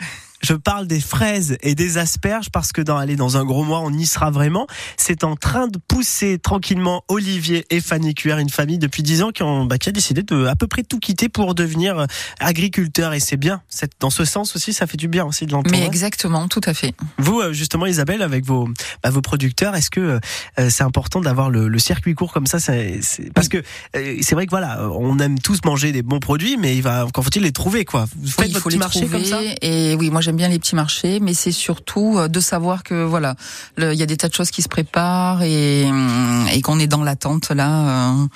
Je 0.41 0.53
parle 0.53 0.87
des 0.87 0.99
fraises 1.01 1.57
et 1.61 1.73
des 1.75 1.97
asperges 1.97 2.49
parce 2.51 2.71
que 2.71 2.81
dans 2.81 2.97
aller 2.97 3.15
dans 3.15 3.37
un 3.37 3.43
gros 3.45 3.63
mois, 3.63 3.81
on 3.81 3.91
y 3.91 4.05
sera 4.05 4.29
vraiment. 4.31 4.67
C'est 4.95 5.23
en 5.23 5.35
train 5.35 5.67
de 5.67 5.79
pousser 5.87 6.37
tranquillement 6.39 7.03
Olivier 7.07 7.65
et 7.69 7.81
Fanny 7.81 8.13
Cuer, 8.13 8.39
une 8.39 8.49
famille 8.49 8.77
depuis 8.77 9.03
10 9.03 9.23
ans 9.23 9.31
qui, 9.31 9.43
ont, 9.43 9.65
bah, 9.65 9.77
qui 9.77 9.89
a 9.89 9.91
décidé 9.91 10.23
de 10.23 10.45
à 10.45 10.55
peu 10.55 10.67
près 10.67 10.83
tout 10.83 10.99
quitter 10.99 11.27
pour 11.29 11.55
devenir 11.55 11.97
euh, 11.99 12.05
agriculteur 12.39 13.13
et 13.13 13.19
c'est 13.19 13.37
bien. 13.37 13.61
C'est 13.67 13.91
dans 13.99 14.09
ce 14.09 14.25
sens 14.25 14.55
aussi, 14.55 14.73
ça 14.73 14.87
fait 14.87 14.97
du 14.97 15.07
bien 15.07 15.25
aussi 15.25 15.45
de 15.45 15.51
l'entendre. 15.51 15.75
Mais 15.77 15.85
exactement, 15.85 16.47
tout 16.47 16.61
à 16.65 16.73
fait. 16.73 16.93
Vous, 17.17 17.39
euh, 17.39 17.53
justement, 17.53 17.85
Isabelle, 17.85 18.21
avec 18.21 18.45
vos, 18.45 18.69
bah, 19.03 19.09
vos 19.09 19.21
producteurs, 19.21 19.75
est-ce 19.75 19.89
que 19.89 20.19
euh, 20.59 20.69
c'est 20.69 20.83
important 20.83 21.19
d'avoir 21.21 21.49
le, 21.49 21.67
le 21.67 21.79
circuit 21.79 22.13
court 22.13 22.31
comme 22.31 22.47
ça? 22.47 22.59
C'est, 22.59 22.99
Parce 23.33 23.49
que 23.49 23.57
euh, 23.95 24.17
c'est 24.21 24.35
vrai 24.35 24.45
que 24.45 24.51
voilà, 24.51 24.87
on 24.91 25.17
aime 25.19 25.39
tous 25.39 25.59
manger 25.65 25.91
des 25.91 26.03
bons 26.03 26.19
produits, 26.19 26.57
mais 26.57 26.75
il 26.75 26.81
va, 26.81 27.05
encore 27.05 27.23
faut-il 27.23 27.43
les 27.43 27.51
trouver, 27.51 27.85
quoi? 27.85 28.05
Vous 28.21 28.27
faites 28.29 28.39
Oui, 28.39 28.45
il 28.47 28.53
votre 28.53 28.63
faut 28.63 28.69
petit 28.69 28.75
les 28.75 28.79
marché 28.79 28.99
trouver. 29.01 29.17
comme 29.17 29.25
ça 29.25 29.39
Et 29.61 29.95
oui, 29.95 30.09
moi 30.09 30.21
j'aime 30.27 30.35
bien 30.35 30.49
les 30.49 30.59
petits 30.59 30.75
marchés, 30.75 31.19
mais 31.21 31.33
c'est 31.33 31.53
surtout 31.53 32.17
euh, 32.17 32.27
de 32.27 32.39
savoir 32.41 32.83
que 32.83 33.03
voilà, 33.05 33.35
il 33.77 33.93
y 33.93 34.03
a 34.03 34.05
des 34.05 34.17
tas 34.17 34.27
de 34.27 34.33
choses 34.33 34.51
qui 34.51 34.61
se 34.61 34.67
préparent 34.67 35.41
et, 35.41 35.85
hum, 35.85 36.45
et 36.53 36.61
qu'on 36.61 36.79
est 36.79 36.87
dans 36.87 37.03
l'attente 37.03 37.49
là. 37.51 38.11
euh, 38.11 38.27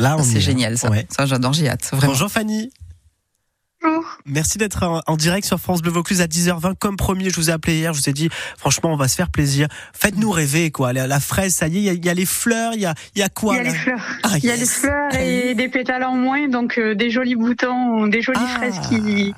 Là, 0.00 0.16
c'est 0.22 0.38
hein. 0.38 0.40
génial 0.40 0.78
ça. 0.78 0.90
Ouais. 0.90 1.06
Ça 1.16 1.26
j'adore, 1.26 1.52
j'ai 1.52 1.68
hâte. 1.68 1.88
Vraiment. 1.92 2.12
Bonjour 2.12 2.28
Fanny. 2.28 2.70
Bonjour. 3.84 4.04
Merci 4.26 4.58
d'être 4.58 5.02
en, 5.06 5.16
direct 5.16 5.46
sur 5.46 5.58
France 5.60 5.82
Bleu 5.82 5.90
Vaucluse 5.92 6.20
à 6.20 6.26
10h20. 6.26 6.74
Comme 6.78 6.96
promis, 6.96 7.30
je 7.30 7.36
vous 7.36 7.50
ai 7.50 7.52
appelé 7.52 7.76
hier, 7.78 7.92
je 7.92 8.00
vous 8.00 8.08
ai 8.08 8.12
dit, 8.12 8.28
franchement, 8.56 8.92
on 8.92 8.96
va 8.96 9.08
se 9.08 9.16
faire 9.16 9.28
plaisir. 9.28 9.66
Faites-nous 9.92 10.30
rêver, 10.30 10.70
quoi. 10.70 10.92
La, 10.92 11.06
la 11.08 11.18
fraise, 11.20 11.54
ça 11.54 11.66
y 11.68 11.76
est, 11.78 11.80
il 11.80 11.84
y 11.84 11.88
a- 11.88 11.92
il 11.92 12.04
y, 12.04 12.08
a 12.08 12.14
les 12.14 12.26
fleurs, 12.26 12.74
il 12.74 12.80
y 12.80 12.86
a, 12.86 12.94
il 13.16 13.18
y 13.18 13.22
a 13.22 13.28
quoi 13.28 13.54
Il 13.54 13.58
y 13.58 13.60
a 13.60 13.64
là 13.64 13.70
les 13.72 13.76
fleurs. 13.78 14.00
Ah, 14.22 14.28
Il 14.38 14.44
y 14.44 14.50
a 14.50 14.56
yes. 14.56 14.60
les 14.60 14.66
fleurs 14.66 15.14
et 15.16 15.54
des 15.54 15.68
pétales 15.68 16.04
en 16.04 16.14
moins, 16.16 16.48
donc 16.48 16.78
euh, 16.78 16.94
des 16.94 17.10
jolis 17.10 17.34
boutons, 17.36 18.06
des 18.06 18.22
jolies 18.22 18.38
Ah. 18.40 18.56
fraises 18.58 18.78
qui, 18.88 19.34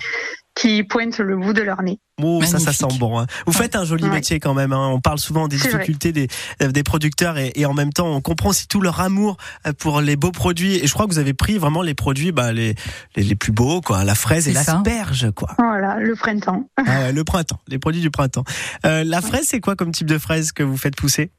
qui 0.55 0.85
pointent 0.85 1.19
le 1.19 1.37
bout 1.37 1.53
de 1.53 1.63
leur 1.63 1.83
nez. 1.83 1.99
Oh, 2.23 2.41
ça, 2.45 2.61
ça 2.61 2.73
sent 2.73 2.97
bon. 3.01 3.19
hein. 3.19 3.27
Vous 3.45 3.53
faites 3.53 3.75
un 3.75 3.85
joli 3.85 4.05
Ouais. 4.05 4.11
métier 4.11 4.39
quand 4.39 4.55
même. 4.55 4.73
hein. 4.73 4.89
On 4.93 5.01
parle 5.01 5.19
souvent 5.19 5.49
des 5.49 5.57
difficultés 5.57 6.13
des, 6.13 6.29
euh, 6.63 6.69
des 6.71 6.85
producteurs 6.85 7.37
et, 7.39 7.51
et 7.57 7.67
en 7.67 7.75
même 7.75 7.93
temps, 7.93 8.07
on 8.07 8.21
comprend 8.21 8.51
aussi 8.51 8.69
tout 8.69 8.81
leur 8.81 9.01
amour 9.01 9.37
euh, 9.67 9.73
pour 9.73 10.01
les 10.01 10.15
beaux 10.15 10.31
produits. 10.31 10.77
Et 10.77 10.87
je 10.87 10.93
crois 10.95 11.07
que 11.07 11.11
vous 11.13 11.19
avez 11.19 11.35
pris 11.35 11.59
vraiment 11.59 11.83
les 11.83 11.95
produits 11.95 12.31
bah, 12.31 12.53
les, 12.53 12.77
les, 13.17 13.25
les 13.25 13.35
plus 13.35 13.51
beaux, 13.51 13.81
quoi. 13.81 14.05
La 14.05 14.15
fraise 14.15 14.47
et 14.47 14.53
l'asperge, 14.53 15.33
quoi. 15.33 15.55
Voilà, 15.59 15.97
le 15.99 16.15
printemps. 16.15 16.69
Ah 16.87 17.11
le 17.11 17.25
printemps, 17.25 17.59
les 17.67 17.81
produits 17.81 18.01
du 18.03 18.11
printemps. 18.13 18.45
Euh, 18.87 19.03
la 19.03 19.21
fraise, 19.23 19.47
c'est 19.49 19.61
quoi 19.61 19.75
comme 19.75 19.91
type 19.91 20.07
de 20.07 20.19
fraise 20.19 20.53
que 20.53 20.63
vous 20.63 20.77
faites 20.77 20.95
pousser? 20.95 21.33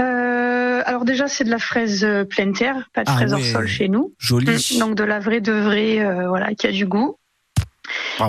Euh, 0.00 0.82
alors 0.86 1.04
déjà, 1.04 1.28
c'est 1.28 1.44
de 1.44 1.50
la 1.50 1.58
fraise 1.58 2.06
pleine 2.30 2.52
terre, 2.52 2.88
pas 2.94 3.04
de 3.04 3.10
Ah 3.10 3.14
fraise 3.16 3.32
hors 3.32 3.44
sol 3.44 3.66
chez 3.68 3.88
nous. 3.88 4.14
Joli. 4.18 4.50
Mm, 4.74 4.78
Donc 4.80 4.94
de 4.96 5.04
la 5.04 5.20
vraie 5.20 5.40
de 5.40 5.52
vraie, 5.52 6.00
euh, 6.00 6.28
voilà, 6.28 6.54
qui 6.54 6.66
a 6.66 6.72
du 6.72 6.86
goût. 6.86 7.16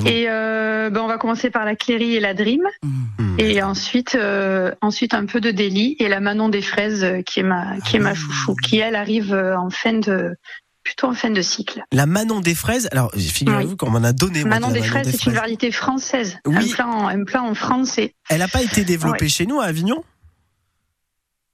Et 0.06 0.26
euh, 0.30 0.90
ben, 0.90 1.02
on 1.02 1.08
va 1.08 1.18
commencer 1.18 1.50
par 1.50 1.66
la 1.66 1.76
Cléry 1.76 2.16
et 2.16 2.20
la 2.20 2.34
Dream. 2.34 2.62
Hmm. 2.84 3.40
et 3.40 3.62
ensuite, 3.62 4.16
euh, 4.16 4.72
ensuite 4.82 5.14
un 5.14 5.26
peu 5.26 5.40
de 5.40 5.52
Délit 5.52 5.96
et 6.00 6.08
la 6.08 6.20
Manon 6.20 6.50
des 6.50 6.62
fraises, 6.62 7.04
euh, 7.04 7.22
qui 7.22 7.40
est 7.40 7.44
ma, 7.44 7.78
qui 7.86 7.96
est 7.98 8.00
Ah 8.00 8.04
ma 8.04 8.12
oui. 8.12 8.18
chouchou, 8.18 8.56
qui 8.56 8.80
elle 8.80 8.96
arrive 8.96 9.34
en 9.34 9.70
fin 9.70 9.94
de, 9.94 10.36
plutôt 10.84 11.08
en 11.08 11.14
fin 11.14 11.30
de 11.30 11.42
cycle. 11.42 11.84
La 11.92 12.06
Manon 12.06 12.40
des 12.40 12.56
fraises. 12.56 12.90
Alors, 12.92 13.12
figurez-vous 13.16 13.78
qu'on 13.78 13.90
m'en 13.92 14.04
a 14.04 14.14
donné. 14.14 14.44
Manon 14.44 14.70
des 14.72 14.82
fraises, 14.82 15.10
c'est 15.12 15.26
une 15.28 15.34
variété 15.36 15.72
française, 15.72 16.38
Oui. 16.48 16.56
un 16.72 16.76
plat, 16.76 16.88
en, 16.88 17.08
un 17.08 17.24
plat 17.24 17.44
en 17.44 17.54
français. 17.54 18.14
Elle 18.30 18.40
n'a 18.40 18.48
pas 18.48 18.62
été 18.64 18.84
développée 18.84 19.26
Ouais. 19.26 19.30
chez 19.30 19.46
nous 19.46 19.60
à 19.60 19.66
Avignon? 19.66 20.04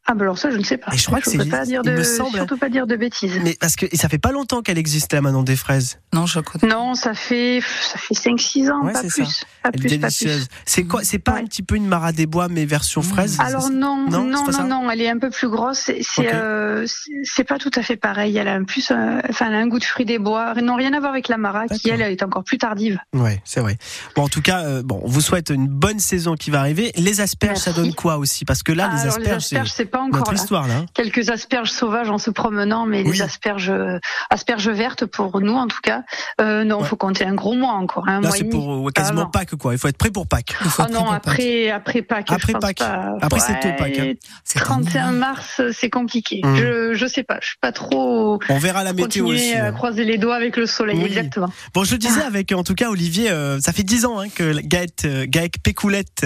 Ah 0.09 0.13
bah 0.13 0.23
alors 0.23 0.37
ça, 0.37 0.49
je 0.49 0.57
ne 0.57 0.63
sais 0.63 0.77
pas. 0.77 0.91
Et 0.93 0.97
je 0.97 1.05
crois 1.05 1.19
que 1.19 1.29
c'est- 1.29 1.37
pas 1.49 1.65
dire 1.65 1.81
il 1.83 1.91
de, 1.91 1.97
me 1.97 2.03
semble- 2.03 2.37
surtout 2.37 2.57
pas 2.57 2.69
dire 2.69 2.87
de 2.87 2.95
bêtises. 2.95 3.39
Mais 3.43 3.55
parce 3.59 3.75
que 3.75 3.85
et 3.91 3.97
ça 3.97 4.07
fait 4.07 4.17
pas 4.17 4.31
longtemps 4.31 4.61
qu'elle 4.61 4.77
existe 4.77 5.11
la 5.13 5.19
Manon 5.21 5.43
des 5.43 5.55
fraises. 5.57 5.99
Non, 6.13 6.25
je 6.25 6.39
connais. 6.39 6.71
Non, 6.73 6.95
ça 6.95 7.13
fait 7.13 7.59
ça 7.61 7.97
fait 7.97 8.13
5-6 8.13 8.69
ans, 8.71 8.85
Ouais, 8.85 8.93
pas 8.93 9.01
c'est 9.01 9.09
plus. 9.09 9.25
ça. 9.25 9.45
Pas 9.63 9.69
Elle 9.73 9.79
est 9.85 9.87
plus, 9.89 9.99
pas 9.99 10.07
plus. 10.07 10.23
délicieuse. 10.23 10.47
C'est 10.65 10.83
quoi 10.85 11.03
C'est 11.03 11.19
pas 11.19 11.33
Ouais. 11.33 11.41
un 11.41 11.45
petit 11.45 11.61
peu 11.61 11.75
une 11.75 11.87
Mara 11.87 12.13
des 12.13 12.25
Bois 12.25 12.47
mais 12.47 12.65
version 12.65 13.01
fraise 13.01 13.37
Alors 13.41 13.69
non, 13.69 14.05
Non, 14.09 14.23
non, 14.23 14.45
non, 14.49 14.63
non, 14.67 14.89
elle 14.91 15.01
est 15.01 15.09
un 15.09 15.19
peu 15.19 15.29
plus 15.29 15.49
grosse. 15.49 15.79
C'est 15.85 15.99
c'est, 16.01 16.27
Ok. 16.27 16.33
euh, 16.33 16.85
c'est- 17.23 17.43
pas 17.43 17.57
tout 17.57 17.71
à 17.75 17.81
fait 17.81 17.97
pareil. 17.97 18.37
Elle 18.37 18.47
a 18.47 18.53
un 18.53 18.63
plus, 18.63 18.91
euh, 18.91 19.19
enfin, 19.29 19.47
elle 19.49 19.55
a 19.55 19.57
un 19.59 19.67
goût 19.67 19.79
de 19.79 19.83
fruits 19.83 20.05
des 20.05 20.19
bois. 20.19 20.53
Non, 20.55 20.75
rien 20.75 20.93
à 20.93 20.99
voir 20.99 21.11
avec 21.11 21.27
la 21.27 21.37
Mara, 21.37 21.67
qui 21.67 21.89
elle 21.89 22.01
est 22.01 22.23
encore 22.23 22.43
plus 22.45 22.57
tardive. 22.57 22.97
Ouais, 23.13 23.41
c'est 23.45 23.59
vrai. 23.59 23.77
Bon, 24.15 24.23
en 24.23 24.29
tout 24.29 24.41
cas, 24.41 24.63
euh, 24.63 24.83
bon, 24.83 25.01
on 25.03 25.07
vous 25.09 25.21
souhaite 25.21 25.49
une 25.49 25.67
bonne 25.67 25.99
saison 25.99 26.35
qui 26.35 26.49
va 26.49 26.59
arriver. 26.61 26.91
Les 26.95 27.19
asperges, 27.21 27.57
ça 27.57 27.73
donne 27.73 27.93
quoi 27.93 28.17
aussi? 28.17 28.45
Parce 28.45 28.63
que 28.63 28.71
là, 28.71 28.87
Ah, 28.89 28.95
les 28.95 29.01
alors 29.01 29.17
asperges, 29.17 29.27
les 29.27 29.33
asperges, 29.57 29.69
c'est 29.69 29.75
c'est 29.77 29.85
pas 29.97 30.03
encore 30.03 30.19
notre 30.19 30.31
là. 30.33 30.37
histoire 30.41 30.67
là. 30.67 30.75
hein. 30.77 30.85
Quelques 30.93 31.29
asperges 31.29 31.71
sauvages 31.71 32.09
en 32.09 32.17
se 32.17 32.29
promenant, 32.29 32.85
mais 32.85 33.03
Oui. 33.03 33.13
les 33.13 33.21
asperges, 33.21 33.69
euh, 33.69 33.99
asperges 34.29 34.69
vertes 34.69 35.05
pour 35.05 35.39
nous 35.41 35.53
en 35.55 35.67
tout 35.67 35.79
cas. 35.83 36.03
Euh, 36.41 36.63
non, 36.63 36.79
Ouais. 36.79 36.85
faut 36.87 36.95
compter 36.95 37.25
un 37.25 37.33
gros 37.33 37.55
mois 37.55 37.73
encore, 37.73 38.07
un 38.07 38.21
Là, 38.21 38.31
c'est 38.31 38.43
pour 38.45 38.87
euh, 38.87 38.91
quasiment 38.91 39.23
Ah. 39.25 39.29
Pâques, 39.31 39.55
quoi. 39.55 39.73
Il 39.73 39.77
faut 39.79 39.87
être 39.87 39.97
prêt 39.97 40.11
pour 40.11 40.27
Pâques. 40.27 40.55
Il 40.63 40.69
faut 40.69 40.83
Ah 40.83 40.87
non, 40.91 40.99
pour 40.99 41.07
Pâques. 41.09 41.21
après, 41.27 41.69
après 41.69 42.01
Pâques. 42.01 42.31
Après 42.31 42.53
je 42.53 42.57
Pâques. 42.59 42.77
pas. 42.79 43.13
Après, 43.21 43.39
c'est 43.39 43.59
tôt, 43.59 43.69
Pâques, 43.77 43.99
hein. 43.99 44.13
C'est 44.43 44.59
31 44.59 45.07
un- 45.07 45.11
mars, 45.11 45.61
c'est 45.73 45.89
compliqué. 45.89 46.41
Hum. 46.43 46.55
Je, 46.55 46.93
je 46.93 47.05
sais 47.07 47.23
pas. 47.23 47.37
Je 47.41 47.47
suis 47.47 47.57
pas 47.59 47.71
trop. 47.71 48.39
On 48.49 48.57
verra 48.59 48.83
la 48.83 48.93
météo 48.93 49.27
aussi. 49.27 49.53
à 49.53 49.67
hein. 49.67 49.71
croiser 49.71 50.03
les 50.05 50.17
doigts 50.17 50.35
avec 50.35 50.57
le 50.57 50.65
soleil, 50.65 50.97
Oui. 50.99 51.05
exactement. 51.05 51.49
Bon, 51.73 51.83
je 51.83 51.95
disais 51.95 52.21
avec, 52.23 52.51
en 52.51 52.63
tout 52.63 52.75
cas, 52.75 52.89
Olivier, 52.89 53.29
euh, 53.31 53.59
ça 53.59 53.73
fait 53.73 53.83
10 53.83 54.05
ans 54.05 54.19
hein, 54.19 54.27
que 54.33 54.43
euh, 54.43 55.25
Gaëc 55.27 55.55
Pécoulette 55.63 56.25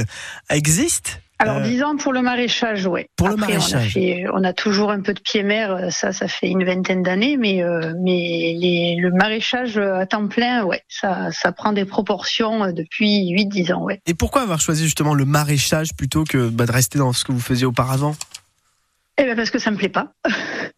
existe. 0.50 1.22
Alors, 1.42 1.58
Euh, 1.58 1.62
10 1.64 1.84
ans 1.84 1.98
pour 1.98 2.14
le 2.14 2.22
maraîchage, 2.22 2.86
ouais. 2.86 3.08
Pour 3.16 3.28
le 3.28 3.34
Après, 3.34 3.46
On 3.54 3.56
a, 3.56 3.58
maraîchage. 3.58 3.94
fait- 3.94 4.26
on 4.34 4.44
a 4.44 4.54
toujours 4.54 4.92
un 4.92 5.02
peu 5.02 5.14
de 5.14 5.20
pied-mer, 5.20 5.72
euh, 5.72 5.90
ça, 5.90 6.12
ça 6.14 6.28
fait 6.28 6.48
une 6.50 6.64
vingtaine 6.64 7.02
d'années, 7.04 7.36
mais, 7.38 7.64
euh, 7.64 7.94
mais 8.00 8.56
les, 8.60 8.96
le 9.00 9.12
maraîchage 9.12 9.78
euh, 9.78 9.96
à 9.96 10.06
temps 10.06 10.28
plein, 10.28 10.64
ouais, 10.64 10.82
ça, 10.88 11.30
ça 11.32 11.52
prend 11.52 11.74
des 11.74 11.86
proportions 11.86 12.66
euh, 12.66 12.72
depuis 12.72 13.32
8-10 13.34 13.74
ans, 13.74 13.84
ouais. 13.84 14.00
Et 14.06 14.14
pourquoi 14.14 14.44
avoir 14.44 14.62
choisi 14.62 14.84
justement 14.84 15.14
le 15.16 15.26
maraîchage 15.26 15.94
plutôt 15.96 16.24
que 16.24 16.48
bah, 16.50 16.66
de 16.66 16.72
rester 16.72 17.00
dans 17.00 17.12
ce 17.14 17.26
que 17.26 17.32
vous 17.32 17.40
faisiez 17.40 17.66
auparavant? 17.66 18.16
Eh 19.24 19.26
ben 19.26 19.36
parce 19.36 19.52
que 19.52 19.60
ça 19.60 19.70
me 19.70 19.78
plaît 19.78 19.88
pas. 19.90 20.14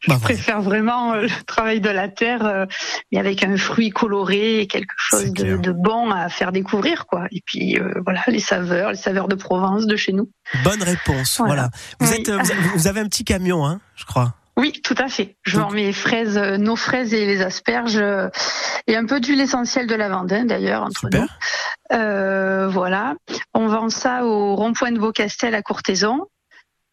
Je 0.01 0.09
Bah, 0.11 0.17
préfère 0.21 0.61
vraiment 0.61 1.13
euh, 1.13 1.21
le 1.21 1.43
travail 1.45 1.79
de 1.79 1.89
la 1.89 2.09
terre, 2.09 2.45
euh, 2.45 2.65
mais 3.11 3.19
avec 3.19 3.41
un 3.41 3.55
fruit 3.55 3.89
coloré 3.89 4.59
et 4.59 4.67
quelque 4.67 4.91
chose 4.97 5.31
de, 5.31 5.71
bon 5.71 6.11
à 6.11 6.27
faire 6.27 6.51
découvrir, 6.51 7.05
quoi. 7.05 7.25
Et 7.31 7.41
puis 7.45 7.79
euh, 7.79 7.93
voilà, 8.03 8.21
les 8.27 8.41
saveurs, 8.41 8.91
les 8.91 8.97
saveurs 8.97 9.29
de 9.29 9.35
Provence, 9.35 9.85
de 9.87 9.95
chez 9.95 10.11
nous. 10.11 10.29
Bonne 10.65 10.83
réponse. 10.83 11.37
Voilà. 11.37 11.53
Voilà. 11.53 11.69
Vous, 12.01 12.11
Oui. 12.11 12.19
êtes, 12.19 12.29
euh, 12.29 12.37
vous 12.75 12.87
avez- 12.87 12.99
un 12.99 13.05
petit 13.07 13.23
camion, 13.23 13.65
hein, 13.65 13.79
je 13.95 14.03
crois. 14.05 14.33
Oui, 14.57 14.73
tout 14.83 14.95
à 14.99 15.07
fait. 15.07 15.37
Je 15.43 15.57
vends 15.57 15.71
mes 15.71 15.93
fraises, 15.93 16.37
nos 16.37 16.75
fraises 16.75 17.13
et 17.13 17.25
les 17.25 17.41
asperges, 17.41 17.97
et 18.87 18.95
un 18.95 19.05
peu 19.05 19.19
d'huile 19.19 19.41
essentielle 19.41 19.87
de 19.87 19.95
lavande, 19.95 20.27
d'ailleurs, 20.27 20.83
entre 20.83 21.05
nous. 21.05 21.11
Super. 21.11 21.39
Euh, 21.91 22.67
voilà. 22.67 23.15
On 23.53 23.67
vend 23.67 23.89
ça 23.89 24.25
au 24.25 24.55
rond-point 24.55 24.91
de 24.91 24.99
Beaucastel 24.99 25.55
à 25.55 25.61
Courtaison. 25.63 26.19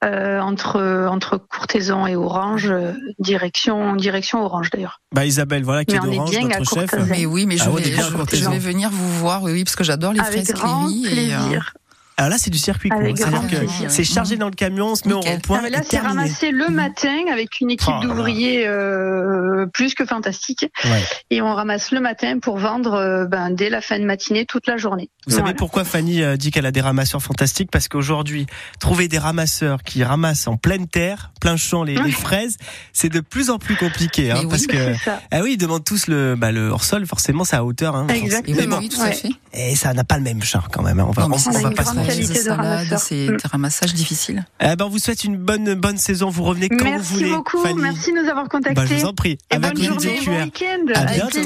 Euh, 0.02 0.40
entre 0.40 1.08
entre 1.10 1.36
Courtaison 1.36 2.06
et 2.06 2.16
Orange, 2.16 2.70
euh, 2.70 2.92
direction 3.18 3.96
direction 3.96 4.42
Orange 4.42 4.70
d'ailleurs. 4.70 5.02
Bah 5.14 5.26
Isabelle, 5.26 5.62
voilà 5.62 5.84
qui 5.84 5.92
Mais 5.92 5.98
est 5.98 6.00
on 6.08 6.10
est 6.10 6.16
d'Orange, 6.16 6.30
bien 6.30 6.50
à 6.50 6.58
notre 6.58 6.74
chef. 6.74 6.90
Mais 7.10 7.26
oui, 7.26 7.44
mais 7.44 7.58
je, 7.58 7.64
Ah 7.66 7.70
ouais, 7.70 7.82
vais, 7.82 7.90
je, 7.90 8.36
je 8.36 8.48
vais 8.48 8.58
venir 8.58 8.88
vous 8.90 9.18
voir, 9.18 9.42
oui, 9.42 9.52
oui, 9.52 9.62
parce 9.62 9.76
que 9.76 9.84
j'adore 9.84 10.14
les 10.14 10.20
Avec 10.20 10.46
fraises 10.46 10.54
grand 10.54 10.88
et, 10.88 11.06
euh, 11.06 11.10
plaisir. 11.10 11.74
Alors 12.20 12.28
là, 12.28 12.36
c'est 12.36 12.50
du 12.50 12.58
circuit 12.58 12.90
court. 12.90 13.00
C'est-à-dire 13.16 13.46
que 13.48 13.88
c'est 13.88 14.04
chargé 14.04 14.36
dans 14.36 14.50
le 14.50 14.54
camion, 14.54 14.88
on 14.88 14.94
se 14.94 15.08
met 15.08 15.14
au 15.14 15.20
rond-point. 15.20 15.56
Ah, 15.60 15.62
mais 15.62 15.70
là, 15.70 15.80
c'est 15.82 15.96
ramassé 15.98 16.50
le 16.50 16.68
matin 16.68 17.16
avec 17.32 17.60
une 17.62 17.70
équipe 17.70 17.94
Oh 17.98 18.02
d'ouvriers 18.02 18.66
euh, 18.66 19.64
plus 19.72 19.94
que 19.94 20.04
fantastique. 20.04 20.66
Ouais. 20.84 21.02
Et 21.30 21.40
on 21.40 21.54
ramasse 21.54 21.92
le 21.92 22.00
matin 22.00 22.38
pour 22.38 22.58
vendre 22.58 22.92
euh, 22.92 23.24
ben, 23.24 23.48
dès 23.48 23.70
la 23.70 23.80
fin 23.80 23.98
de 23.98 24.04
matinée 24.04 24.44
toute 24.44 24.66
la 24.66 24.76
journée. 24.76 25.08
Vous 25.26 25.34
savez 25.34 25.54
pourquoi 25.54 25.84
Fanny 25.84 26.22
euh, 26.22 26.36
dit 26.36 26.50
qu'elle 26.50 26.66
a 26.66 26.72
des 26.72 26.82
ramasseurs 26.82 27.22
fantastiques? 27.22 27.70
Parce 27.70 27.88
qu'aujourd'hui, 27.88 28.44
trouver 28.80 29.08
des 29.08 29.18
ramasseurs 29.18 29.82
qui 29.82 30.04
ramassent 30.04 30.46
en 30.46 30.58
pleine 30.58 30.88
terre, 30.88 31.32
plein 31.40 31.56
champ 31.56 31.84
les, 31.84 31.96
fraises, 32.12 32.58
c'est 32.92 33.08
de 33.08 33.20
plus 33.20 33.48
en 33.48 33.58
plus 33.58 33.76
compliqué. 33.76 34.30
Hein, 34.30 34.40
oui. 34.42 34.46
parce 34.50 34.66
que 34.66 34.94
ah 35.30 35.40
oui, 35.42 35.52
ils 35.52 35.56
demandent 35.58 35.84
tous 35.84 36.06
le, 36.06 36.34
bah, 36.36 36.52
le 36.52 36.68
hors-sol, 36.68 37.06
forcément, 37.06 37.44
c'est 37.44 37.56
à 37.56 37.64
hauteur. 37.64 37.96
Hein, 37.96 38.08
Exactement. 38.08 38.58
et 38.58 38.66
oui, 38.66 38.76
oui, 38.80 38.88
tout 38.90 39.00
Ouais. 39.00 39.12
fait. 39.12 39.30
Et 39.54 39.74
ça 39.74 39.94
n'a 39.94 40.04
pas 40.04 40.18
le 40.18 40.22
même 40.22 40.42
charme 40.42 40.68
quand 40.70 40.82
même. 40.82 41.00
hein. 41.00 41.06
On 41.08 41.12
va, 41.12 41.22
Non, 41.22 41.28
on, 41.34 41.60
va 41.60 41.70
pas 41.70 41.84
se 41.84 41.94
de 42.18 42.34
salade, 42.34 42.98
c'est 42.98 43.28
Mm. 43.28 43.36
des 43.36 43.48
ramassages 43.50 43.94
difficiles. 43.94 44.44
Eh 44.60 44.76
ben, 44.76 44.84
on 44.86 44.88
vous 44.88 44.98
souhaite 44.98 45.24
une 45.24 45.36
bonne 45.36 45.74
bonne 45.74 45.96
saison. 45.98 46.28
Vous 46.30 46.42
revenez 46.42 46.68
quand 46.68 46.76
vous 46.84 46.84
Merci 46.90 47.12
voulez, 47.14 47.30
beaucoup. 47.30 47.62
Fanny. 47.62 47.80
Merci 47.80 48.12
de 48.12 48.22
nous 48.22 48.28
avoir 48.30 48.48
contactés. 48.48 48.74
Bah, 48.74 48.86
je 48.86 48.94
vous 48.94 49.04
en 49.06 49.14
prie. 49.14 49.38
Et 49.50 49.54
Avec 49.54 49.74
bonne 49.74 49.84
journée, 49.84 50.18
bon 50.18 50.24
QR. 50.32 50.44
week-end. 50.44 50.92
À 50.94 51.04
bientôt. 51.04 51.40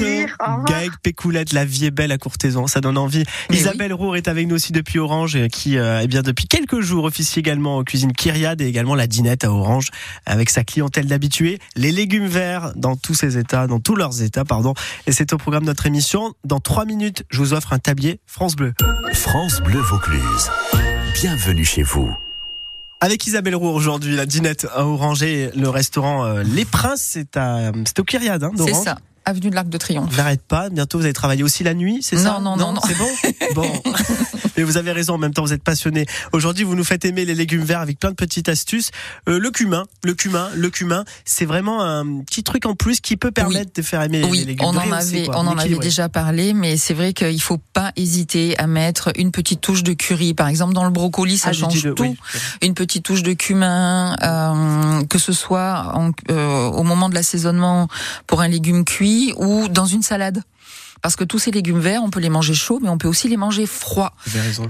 Gaëc 0.67 0.91
Pécoulette, 1.03 1.53
la 1.53 1.65
vie 1.65 1.85
est 1.85 1.91
belle 1.91 2.11
à 2.11 2.17
Courtaison, 2.17 2.67
ça 2.67 2.81
donne 2.81 2.97
envie. 2.97 3.23
Mais 3.49 3.57
Isabelle 3.57 3.93
Roure 3.93 4.15
est 4.17 4.27
avec 4.27 4.47
nous 4.47 4.55
aussi 4.55 4.71
depuis 4.71 4.99
Orange, 4.99 5.35
euh, 5.35 5.47
qui, 5.47 5.77
euh, 5.77 6.01
eh 6.03 6.07
bien, 6.07 6.21
depuis 6.21 6.47
quelques 6.47 6.81
jours 6.81 7.05
officie 7.05 7.39
également 7.39 7.77
aux 7.77 7.83
cuisines 7.83 8.13
Kyriade 8.13 8.61
et 8.61 8.65
également 8.67 8.95
la 8.95 9.07
dinette 9.07 9.43
à 9.43 9.51
Orange, 9.51 9.89
avec 10.25 10.49
sa 10.49 10.63
clientèle 10.63 11.05
d'habitués. 11.07 11.59
Les 11.75 11.91
légumes 11.91 12.27
verts 12.27 12.73
dans 12.75 12.95
tous 12.95 13.13
ses 13.13 13.37
états, 13.37 13.67
dans 13.67 13.79
tous 13.79 13.95
leurs 13.95 14.21
états, 14.21 14.45
pardon. 14.45 14.73
Et 15.07 15.11
c'est 15.11 15.33
au 15.33 15.37
programme 15.37 15.63
de 15.63 15.67
notre 15.67 15.85
émission. 15.85 16.33
Dans 16.43 16.59
trois 16.59 16.85
minutes, 16.85 17.23
je 17.29 17.39
vous 17.39 17.53
offre 17.53 17.73
un 17.73 17.79
tablier 17.79 18.19
France 18.25 18.55
Bleu. 18.55 18.73
France 19.13 19.61
Bleu 19.61 19.79
Vaucluse. 19.79 20.49
Bienvenue 21.13 21.65
chez 21.65 21.83
vous. 21.83 22.15
Avec 23.01 23.25
Isabelle 23.27 23.55
Roure 23.55 23.75
aujourd'hui, 23.75 24.15
la 24.15 24.25
dinette 24.25 24.67
à 24.73 24.85
Orange 24.85 25.21
et 25.23 25.51
le 25.55 25.69
restaurant 25.69 26.25
euh, 26.25 26.43
Les 26.43 26.65
Princes, 26.65 27.01
c'est 27.01 27.37
à, 27.37 27.71
c'est 27.85 27.99
au 27.99 28.03
Kyriade, 28.03 28.43
hein, 28.43 28.51
C'est 28.57 28.73
ça, 28.73 28.97
avenue 29.25 29.49
de 29.49 29.55
l'Arc 29.55 29.69
de 29.69 29.77
Triomphe. 29.77 30.15
N'arrête 30.17 30.41
pas. 30.41 30.69
Bientôt, 30.69 30.97
vous 30.99 31.03
allez 31.05 31.13
travailler 31.13 31.43
aussi 31.43 31.63
la 31.63 31.73
nuit, 31.73 31.99
c'est 32.01 32.17
ça 32.17 32.39
Non, 32.39 32.41
non, 32.41 32.57
non, 32.57 32.73
non. 32.73 32.81
C'est 32.87 32.97
bon 32.97 33.09
Bon. 33.55 33.81
Et 34.57 34.63
vous 34.63 34.77
avez 34.77 34.91
raison, 34.91 35.15
en 35.15 35.17
même 35.17 35.33
temps, 35.33 35.43
vous 35.43 35.53
êtes 35.53 35.63
passionné. 35.63 36.05
Aujourd'hui, 36.31 36.63
vous 36.63 36.75
nous 36.75 36.83
faites 36.83 37.03
aimer 37.05 37.25
les 37.25 37.35
légumes 37.35 37.63
verts 37.63 37.81
avec 37.81 37.99
plein 37.99 38.09
de 38.11 38.15
petites 38.15 38.47
astuces. 38.49 38.91
Euh, 39.27 39.37
le 39.39 39.51
cumin, 39.51 39.83
le 40.03 40.13
cumin, 40.13 40.49
le 40.55 40.69
cumin, 40.69 41.03
c'est 41.25 41.45
vraiment 41.45 41.83
un 41.83 42.21
petit 42.21 42.43
truc 42.43 42.65
en 42.65 42.75
plus 42.75 43.01
qui 43.01 43.17
peut 43.17 43.31
permettre 43.31 43.71
de 43.75 43.81
faire 43.81 44.01
aimer 44.01 44.21
les 44.21 44.29
Oui, 44.29 44.45
légumes 44.45 44.65
on 44.67 44.71
verts. 44.71 44.87
en 44.87 44.91
avait, 44.93 45.27
on 45.29 45.47
en 45.47 45.57
avait 45.57 45.77
déjà 45.77 46.07
parlé, 46.09 46.53
mais 46.53 46.77
c'est 46.77 46.93
vrai 46.93 47.13
qu'il 47.13 47.41
faut 47.41 47.59
pas 47.73 47.91
hésiter 47.97 48.57
à 48.57 48.67
mettre 48.67 49.11
une 49.17 49.31
petite 49.31 49.59
touche 49.61 49.83
de 49.83 49.93
curry. 49.93 50.33
Par 50.33 50.47
exemple, 50.47 50.73
dans 50.73 50.85
le 50.85 50.91
brocoli, 50.91 51.37
ça 51.37 51.49
Ah, 51.49 51.53
change 51.53 51.83
le- 51.83 51.93
tout. 51.93 52.03
oui. 52.03 52.15
Une 52.61 52.73
petite 52.75 53.03
touche 53.03 53.23
de 53.23 53.33
cumin, 53.33 54.15
euh, 54.23 55.03
que 55.05 55.19
ce 55.19 55.33
soit 55.33 55.91
en- 55.95 56.11
euh, 56.31 56.65
au 56.67 56.83
moment 56.83 57.09
de 57.09 57.15
l'assaisonnement 57.15 57.87
pour 58.27 58.41
un 58.41 58.47
légume 58.47 58.85
cuit 58.85 59.14
ou 59.37 59.67
dans 59.67 59.85
une 59.85 60.03
salade. 60.03 60.41
Parce 61.01 61.15
que 61.15 61.23
tous 61.23 61.37
ces 61.37 61.51
légumes 61.51 61.79
verts, 61.79 62.01
on 62.03 62.09
peut 62.09 62.19
les 62.19 62.29
manger 62.29 62.55
chauds, 62.55 62.79
mais 62.81 62.89
on 62.89 62.97
peut 62.97 63.07
aussi 63.07 63.27
les 63.27 63.37
manger 63.37 63.67
froids. 63.67 64.13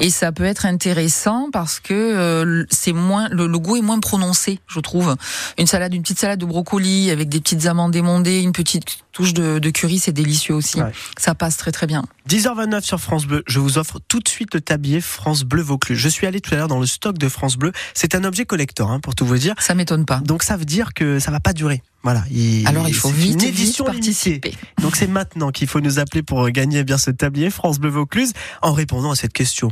Et 0.02 0.10
ça 0.10 0.34
peut 0.34 0.44
être 0.44 0.66
intéressant 0.66 1.50
parce 1.54 1.80
que 1.80 1.94
euh, 1.94 2.66
c'est 2.70 2.92
moins 2.92 3.30
le, 3.30 3.48
le 3.48 3.60
goût 3.60 3.78
est 3.78 3.82
moins 3.82 4.00
prononcé, 4.00 4.60
je 4.68 4.80
trouve. 4.82 5.16
Une 5.58 5.68
salade, 5.68 5.94
une 5.94 6.02
petite 6.02 6.20
salade 6.20 6.40
de 6.40 6.46
brocoli 6.46 7.10
avec 7.10 7.30
des 7.30 7.40
petites 7.40 7.68
amandes 7.68 7.96
émondées, 7.96 8.42
une 8.42 8.52
petite 8.52 8.84
touche 9.14 9.34
de, 9.34 9.60
de 9.60 9.70
curry, 9.70 9.98
c'est 9.98 10.12
délicieux 10.12 10.54
aussi. 10.54 10.82
Ouais. 10.82 10.92
Ça 11.18 11.36
passe 11.36 11.56
très 11.56 11.72
très 11.72 11.88
bien. 11.88 12.04
10h29 12.28 12.82
sur 12.82 13.00
France 13.00 13.28
Bleu, 13.28 13.44
je 13.48 13.60
vous 13.60 13.78
offre 13.78 14.00
tout 14.06 14.20
de 14.20 14.28
suite 14.28 14.54
le 14.54 14.60
tablier 14.60 15.00
France 15.00 15.44
Bleu 15.44 15.62
Vaucluse. 15.62 15.98
Je 15.98 16.10
suis 16.10 16.28
allé 16.28 16.42
tout 16.42 16.54
à 16.54 16.58
l'heure 16.58 16.68
dans 16.68 16.80
le 16.80 16.86
stock 16.86 17.18
de 17.18 17.30
France 17.30 17.56
Bleu. 17.56 17.72
C'est 17.94 18.14
un 18.14 18.26
objet 18.26 18.46
collector, 18.46 18.92
hein, 18.92 19.00
pour 19.00 19.16
tout 19.16 19.26
vous 19.26 19.38
dire. 19.38 19.54
Ça 19.60 19.74
m'étonne 19.74 20.06
pas. 20.06 20.20
Donc 20.26 20.44
ça 20.44 20.58
veut 20.58 20.66
dire 20.66 20.94
que 20.94 21.20
ça 21.20 21.32
va 21.32 21.40
pas 21.40 21.54
durer. 21.54 21.82
Voilà. 22.06 22.24
Il- 22.32 22.66
Alors 22.68 22.88
il 22.88 22.94
faut 22.94 23.10
vite, 23.10 23.34
une 23.34 23.40
vite 23.40 23.50
édition 23.50 23.86
limitée. 23.86 24.00
participer. 24.12 24.54
Donc 24.82 24.96
c'est 24.96 25.08
maintenant 25.08 25.50
qu'il 25.52 25.68
faut 25.68 25.82
nous 25.82 25.98
appeler 26.00 26.22
pour 26.22 26.48
gagner 26.52 26.80
eh 26.80 26.84
bien 26.84 27.00
ce 27.00 27.10
tablier 27.10 27.50
France 27.50 27.80
Bleu 27.80 27.90
Vaucluse 27.90 28.32
en 28.62 28.74
répondant 28.74 29.10
à 29.10 29.16
cette 29.16 29.34
question. 29.34 29.72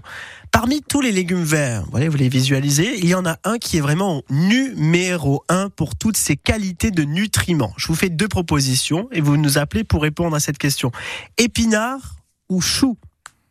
Parmi 0.52 0.82
tous 0.82 1.00
les 1.00 1.12
légumes 1.12 1.44
verts, 1.44 1.86
voilà, 1.92 2.10
vous 2.10 2.18
les 2.18 2.30
visualisez, 2.30 2.98
il 2.98 3.06
y 3.06 3.14
en 3.14 3.26
a 3.28 3.38
un 3.44 3.60
qui 3.60 3.78
est 3.78 3.82
vraiment 3.82 4.24
numéro 4.32 5.44
un 5.48 5.70
pour 5.70 5.96
toutes 5.96 6.18
ses 6.18 6.36
qualités 6.36 6.90
de 6.90 7.04
nutriments. 7.04 7.74
Je 7.78 7.86
vous 7.88 7.96
fais 7.96 8.10
deux 8.10 8.28
propositions 8.28 9.08
et 9.12 9.22
vous 9.22 9.38
nous 9.38 9.60
appelez 9.60 9.84
pour 9.84 10.02
répondre 10.02 10.36
à 10.36 10.40
cette 10.40 10.58
question. 10.58 10.92
Épinard 11.38 12.16
ou 12.50 12.62
chou 12.62 12.98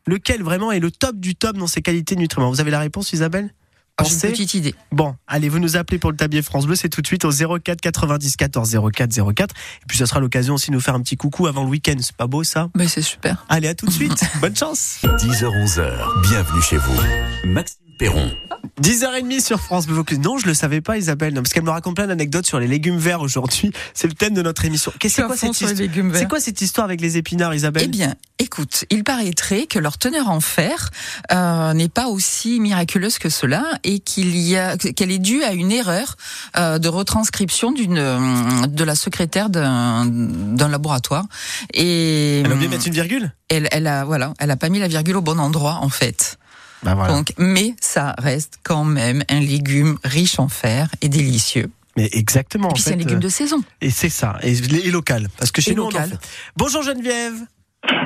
Lequel 0.08 0.42
vraiment 0.42 0.72
est 0.72 0.80
le 0.80 0.90
top 0.90 1.16
du 1.20 1.36
top 1.36 1.56
dans 1.56 1.68
ses 1.68 1.82
qualités 1.82 2.16
de 2.16 2.20
nutriments? 2.20 2.50
Vous 2.50 2.60
avez 2.60 2.72
la 2.72 2.80
réponse 2.80 3.12
Isabelle? 3.12 3.54
Une 4.00 4.30
petite 4.30 4.54
idée. 4.54 4.74
Bon, 4.90 5.14
allez, 5.26 5.48
vous 5.48 5.58
nous 5.58 5.76
appelez 5.76 5.98
pour 5.98 6.10
le 6.10 6.16
tablier 6.16 6.42
France 6.42 6.66
Bleu, 6.66 6.74
c'est 6.74 6.88
tout 6.88 7.02
de 7.02 7.06
suite 7.06 7.24
au 7.24 7.30
04 7.30 7.80
90 7.80 8.36
14 8.36 8.78
04 8.92 9.32
04. 9.34 9.54
Et 9.54 9.86
puis 9.86 9.98
ça 9.98 10.06
sera 10.06 10.20
l'occasion 10.20 10.54
aussi 10.54 10.70
de 10.70 10.74
nous 10.74 10.80
faire 10.80 10.94
un 10.94 11.02
petit 11.02 11.16
coucou 11.16 11.46
avant 11.46 11.62
le 11.62 11.68
week-end, 11.70 11.96
c'est 12.00 12.16
pas 12.16 12.26
beau 12.26 12.42
ça? 12.42 12.68
Mais 12.76 12.88
c'est 12.88 13.02
super. 13.02 13.44
Allez, 13.48 13.68
à 13.68 13.74
tout 13.74 13.86
de 13.86 13.92
suite, 13.92 14.20
bonne 14.40 14.56
chance 14.56 14.98
10h-11h. 15.02 16.22
Bienvenue 16.22 16.62
chez 16.62 16.78
vous. 16.78 17.00
Maxime 17.44 17.78
Perron. 18.02 18.32
10h30 18.80 19.40
sur 19.40 19.60
France 19.60 19.86
Bleu 19.86 19.94
Vaucluse. 19.94 20.18
Non, 20.18 20.36
je 20.36 20.48
le 20.48 20.54
savais 20.54 20.80
pas, 20.80 20.98
Isabelle, 20.98 21.34
non, 21.34 21.42
parce 21.42 21.52
qu'elle 21.52 21.62
me 21.62 21.70
raconte 21.70 21.94
plein 21.94 22.08
d'anecdotes 22.08 22.46
sur 22.46 22.58
les 22.58 22.66
légumes 22.66 22.98
verts 22.98 23.20
aujourd'hui. 23.20 23.70
C'est 23.94 24.08
le 24.08 24.14
thème 24.14 24.34
de 24.34 24.42
notre 24.42 24.64
émission. 24.64 24.92
Qu'est-ce 24.98 25.22
Je 25.22 25.22
c'est 25.22 25.26
quoi, 25.28 26.12
c'est 26.18 26.28
quoi 26.28 26.40
cette 26.40 26.60
histoire 26.60 26.84
avec 26.84 27.00
les 27.00 27.16
épinards, 27.16 27.54
Isabelle? 27.54 27.84
Eh 27.84 27.86
bien, 27.86 28.16
écoute, 28.40 28.86
il 28.90 29.04
paraîtrait 29.04 29.66
que 29.66 29.78
leur 29.78 29.98
teneur 29.98 30.30
en 30.30 30.40
fer 30.40 30.90
euh, 31.30 31.74
n'est 31.74 31.88
pas 31.88 32.08
aussi 32.08 32.58
miraculeuse 32.58 33.18
que 33.18 33.28
cela 33.28 33.62
et 33.84 34.00
qu'il 34.00 34.36
y 34.36 34.56
a 34.56 34.76
qu'elle 34.76 35.12
est 35.12 35.20
due 35.20 35.44
à 35.44 35.52
une 35.52 35.70
erreur 35.70 36.16
euh, 36.56 36.80
de 36.80 36.88
retranscription 36.88 37.70
d'une 37.70 37.98
euh, 37.98 38.66
de 38.66 38.82
la 38.82 38.96
secrétaire 38.96 39.48
d'un 39.48 40.06
d'un 40.06 40.68
laboratoire 40.68 41.26
et 41.72 42.40
Elle 42.40 42.50
a 42.50 42.54
oublié 42.54 42.66
de 42.66 42.74
mettre 42.74 42.88
une 42.88 42.94
virgule? 42.94 43.32
elle, 43.48 43.68
elle 43.70 43.86
a 43.86 44.04
voilà, 44.04 44.34
elle 44.40 44.50
a 44.50 44.56
pas 44.56 44.70
mis 44.70 44.80
la 44.80 44.88
virgule 44.88 45.18
au 45.18 45.22
bon 45.22 45.38
endroit 45.38 45.78
en 45.82 45.88
fait. 45.88 46.38
Bah 46.82 46.94
voilà. 46.94 47.12
Donc, 47.14 47.32
mais 47.38 47.74
ça 47.80 48.14
reste 48.18 48.58
quand 48.62 48.84
même 48.84 49.22
un 49.28 49.40
légume 49.40 49.98
riche 50.04 50.38
en 50.38 50.48
fer 50.48 50.88
et 51.00 51.08
délicieux. 51.08 51.70
Mais 51.96 52.08
exactement. 52.12 52.68
Et 52.68 52.70
en 52.70 52.74
puis 52.74 52.82
c'est 52.82 52.94
un 52.94 52.96
légume 52.96 53.16
euh, 53.18 53.20
de 53.20 53.28
saison. 53.28 53.60
Et 53.80 53.90
c'est 53.90 54.08
ça. 54.08 54.38
Et, 54.42 54.52
et 54.52 54.90
local. 54.90 55.28
Parce 55.38 55.50
que 55.52 55.60
chez 55.60 55.72
Et 55.72 55.74
nous, 55.74 55.82
on 55.82 55.86
en 55.86 55.90
local. 55.90 56.08
fait. 56.10 56.28
Bonjour 56.56 56.82
Geneviève. 56.82 57.34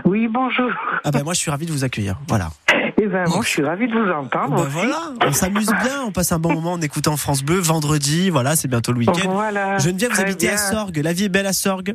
Oui, 0.04 0.28
bonjour. 0.28 0.70
Ah 1.04 1.10
ben 1.10 1.22
moi, 1.22 1.34
je 1.34 1.38
suis 1.38 1.50
ravi 1.50 1.66
de 1.66 1.72
vous 1.72 1.84
accueillir. 1.84 2.18
Voilà. 2.28 2.50
Eh 2.98 3.06
ben, 3.06 3.28
moi, 3.28 3.40
je 3.42 3.48
suis 3.48 3.62
ravie 3.62 3.86
de 3.88 3.92
vous 3.92 4.10
entendre. 4.10 4.56
Ben 4.56 4.62
aussi. 4.62 4.70
voilà. 4.72 4.98
On 5.22 5.32
s'amuse 5.32 5.66
bien. 5.82 6.02
On 6.06 6.12
passe 6.12 6.32
un 6.32 6.38
bon 6.38 6.52
moment 6.54 6.72
en 6.72 6.80
écoutant 6.80 7.16
France 7.16 7.42
Bleu. 7.42 7.58
Vendredi, 7.58 8.30
voilà, 8.30 8.56
c'est 8.56 8.68
bientôt 8.68 8.92
le 8.92 8.98
week-end. 9.00 9.30
Voilà. 9.30 9.78
Geneviève, 9.78 10.12
vous 10.12 10.20
habitez 10.20 10.48
à 10.48 10.54
bien. 10.54 10.58
Sorgues. 10.58 10.98
La 10.98 11.12
vie 11.12 11.24
est 11.24 11.28
belle 11.28 11.46
à 11.46 11.52
Sorgues. 11.52 11.94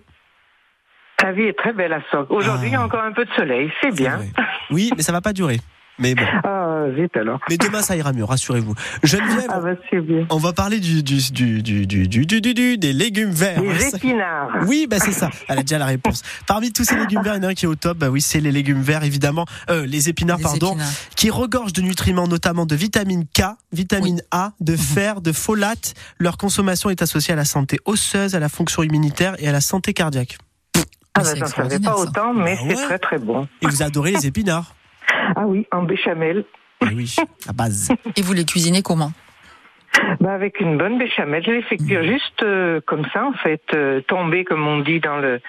La 1.23 1.31
vie 1.33 1.43
est 1.43 1.57
très 1.57 1.73
belle 1.73 1.93
à 1.93 2.01
Sorgue. 2.11 2.27
Aujourd'hui, 2.31 2.69
il 2.69 2.73
y 2.73 2.75
Ah. 2.75 2.81
a 2.81 2.85
encore 2.85 3.03
un 3.03 3.11
peu 3.13 3.25
de 3.25 3.31
soleil, 3.35 3.71
c'est 3.81 3.89
C'est 3.89 3.95
bien. 3.95 4.17
vrai. 4.17 4.29
Oui, 4.71 4.91
mais 4.95 5.03
ça 5.03 5.11
va 5.11 5.21
pas 5.21 5.33
durer. 5.33 5.59
Mais 5.99 6.15
bon. 6.15 6.23
Ah, 6.43 6.70
vite 6.89 7.15
alors. 7.17 7.39
Mais 7.49 7.57
demain, 7.57 7.81
ça 7.81 7.95
ira 7.95 8.13
mieux, 8.13 8.23
rassurez-vous. 8.23 8.73
Geneviève, 9.03 9.47
Ah, 9.49 9.59
bah, 9.59 9.69
bien. 10.01 10.25
on 10.29 10.37
va 10.37 10.53
parler 10.53 10.79
du, 10.79 11.03
du, 11.03 11.17
du, 11.31 11.61
du, 11.61 11.85
du, 11.85 12.07
du, 12.07 12.25
du, 12.25 12.41
du- 12.41 12.53
du- 12.53 12.77
des 12.77 12.93
légumes 12.93 13.31
verts. 13.31 13.61
Les 13.61 13.79
Ça- 13.79 13.97
épinards. 13.97 14.49
Oui, 14.67 14.87
bah 14.89 14.97
c'est 14.99 15.11
ça. 15.11 15.29
Elle 15.47 15.59
a 15.59 15.61
déjà 15.61 15.77
la 15.77 15.85
réponse. 15.85 16.21
Parmi 16.47 16.71
tous 16.71 16.83
ces 16.83 16.95
légumes 16.97 17.21
verts, 17.23 17.35
il 17.35 17.43
y 17.43 17.45
en 17.45 17.47
a 17.47 17.51
un 17.51 17.53
qui 17.53 17.65
est 17.65 17.67
au 17.67 17.75
top. 17.75 17.97
Bah 17.97 18.09
oui, 18.09 18.21
c'est 18.21 18.39
les 18.39 18.51
légumes 18.51 18.81
verts, 18.81 19.03
évidemment. 19.03 19.45
Euh, 19.69 19.85
les 19.85 20.09
épinards, 20.09 20.37
Les 20.37 20.43
pardon, 20.43 20.71
épinards. 20.71 20.87
qui 21.15 21.29
regorgent 21.29 21.73
de 21.73 21.81
nutriments, 21.81 22.27
notamment 22.27 22.65
de 22.65 22.75
vitamine 22.75 23.25
K, 23.25 23.43
vitamine 23.71 24.21
A, 24.31 24.51
de 24.59 24.75
fer, 24.75 25.21
de 25.21 25.31
folate. 25.31 25.93
Leur 26.17 26.37
consommation 26.37 26.89
est 26.89 27.01
associée 27.01 27.33
à 27.33 27.37
la 27.37 27.45
santé 27.45 27.77
osseuse, 27.85 28.35
à 28.35 28.39
la 28.39 28.49
fonction 28.49 28.83
immunitaire 28.83 29.35
et 29.39 29.47
à 29.47 29.51
la 29.51 29.61
santé 29.61 29.93
cardiaque. 29.93 30.37
Ah, 31.13 31.21
bah, 31.23 31.35
j'en 31.35 31.45
savais 31.47 31.79
pas 31.79 31.93
ça. 31.95 31.97
autant, 31.99 32.33
mais 32.33 32.55
Bah 32.55 32.61
c'est 32.69 32.85
très 32.85 32.99
très 32.99 33.17
bon. 33.17 33.47
Et 33.61 33.67
vous 33.67 33.83
adorez 33.83 34.11
les 34.11 34.27
épinards 34.27 34.75
Ah 35.35 35.45
oui, 35.45 35.67
en 35.71 35.83
béchamel. 35.83 36.45
Eh 36.81 36.93
oui, 36.93 37.15
la 37.45 37.53
base. 37.53 37.89
Et 38.15 38.21
vous 38.21 38.33
les 38.33 38.45
cuisinez 38.45 38.81
comment? 38.81 39.11
Bah, 40.19 40.33
avec 40.33 40.59
une 40.59 40.77
bonne 40.77 40.97
béchamel, 40.97 41.43
je 41.45 41.51
les 41.51 41.61
fais 41.63 41.77
Mm. 41.79 41.85
cuire 41.87 42.03
juste 42.03 42.43
euh, 42.43 42.79
comme 42.85 43.05
ça, 43.13 43.25
en 43.25 43.33
fait, 43.33 43.61
euh, 43.73 44.01
tomber, 44.01 44.43
comme 44.43 44.65
on 44.67 44.79
dit, 44.79 44.99
dans 44.99 45.17
le 45.17 45.39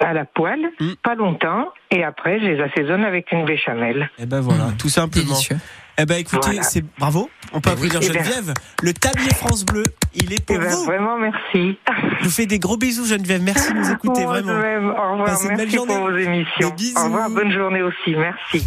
à 0.00 0.12
la 0.12 0.24
poêle, 0.24 0.70
Mm. 0.80 0.92
pas 1.02 1.14
longtemps, 1.14 1.72
et 1.90 2.02
après, 2.04 2.40
je 2.40 2.46
les 2.46 2.60
assaisonne 2.60 3.04
avec 3.04 3.30
une 3.32 3.44
béchamel. 3.44 4.10
Eh 4.18 4.26
ben 4.26 4.40
voilà, 4.40 4.64
Mmh. 4.66 4.76
tout 4.76 4.88
simplement. 4.88 5.26
Délicieux. 5.26 5.56
Eh 5.96 6.06
ben 6.06 6.16
écoutez, 6.18 6.38
Voilà. 6.48 6.62
c'est 6.64 6.84
bravo. 6.98 7.30
On 7.52 7.60
peut 7.60 7.70
applaudir 7.70 8.00
Eh 8.02 8.08
ben. 8.08 8.14
Geneviève. 8.24 8.52
Le 8.82 8.92
tablier 8.92 9.30
France 9.32 9.64
Bleu, 9.64 9.84
il 10.14 10.32
est 10.32 10.44
pour 10.44 10.56
Eh 10.56 10.58
ben, 10.58 10.68
vous. 10.68 10.84
vraiment, 10.84 11.16
merci. 11.16 11.78
Je 12.20 12.24
vous 12.24 12.30
fais 12.30 12.46
des 12.46 12.58
gros 12.58 12.76
bisous, 12.76 13.06
Geneviève. 13.06 13.42
Merci 13.42 13.72
de 13.72 13.78
nous 13.78 13.90
écouter 13.92 14.22
Moi, 14.24 14.32
vraiment. 14.40 14.54
de 14.54 14.58
même. 14.62 14.90
Au 14.90 15.12
revoir, 15.12 15.24
Passez 15.26 15.44
une 15.48 15.56
belle 15.56 15.58
merci 15.66 15.76
journée. 15.76 15.94
pour 15.94 16.10
vos 16.10 16.16
émissions. 16.16 16.68
Des 16.70 16.74
bisous. 16.74 16.98
Au 17.00 17.04
revoir, 17.04 17.30
bonne 17.30 17.52
journée 17.52 17.82
aussi, 17.82 18.14
merci. 18.16 18.66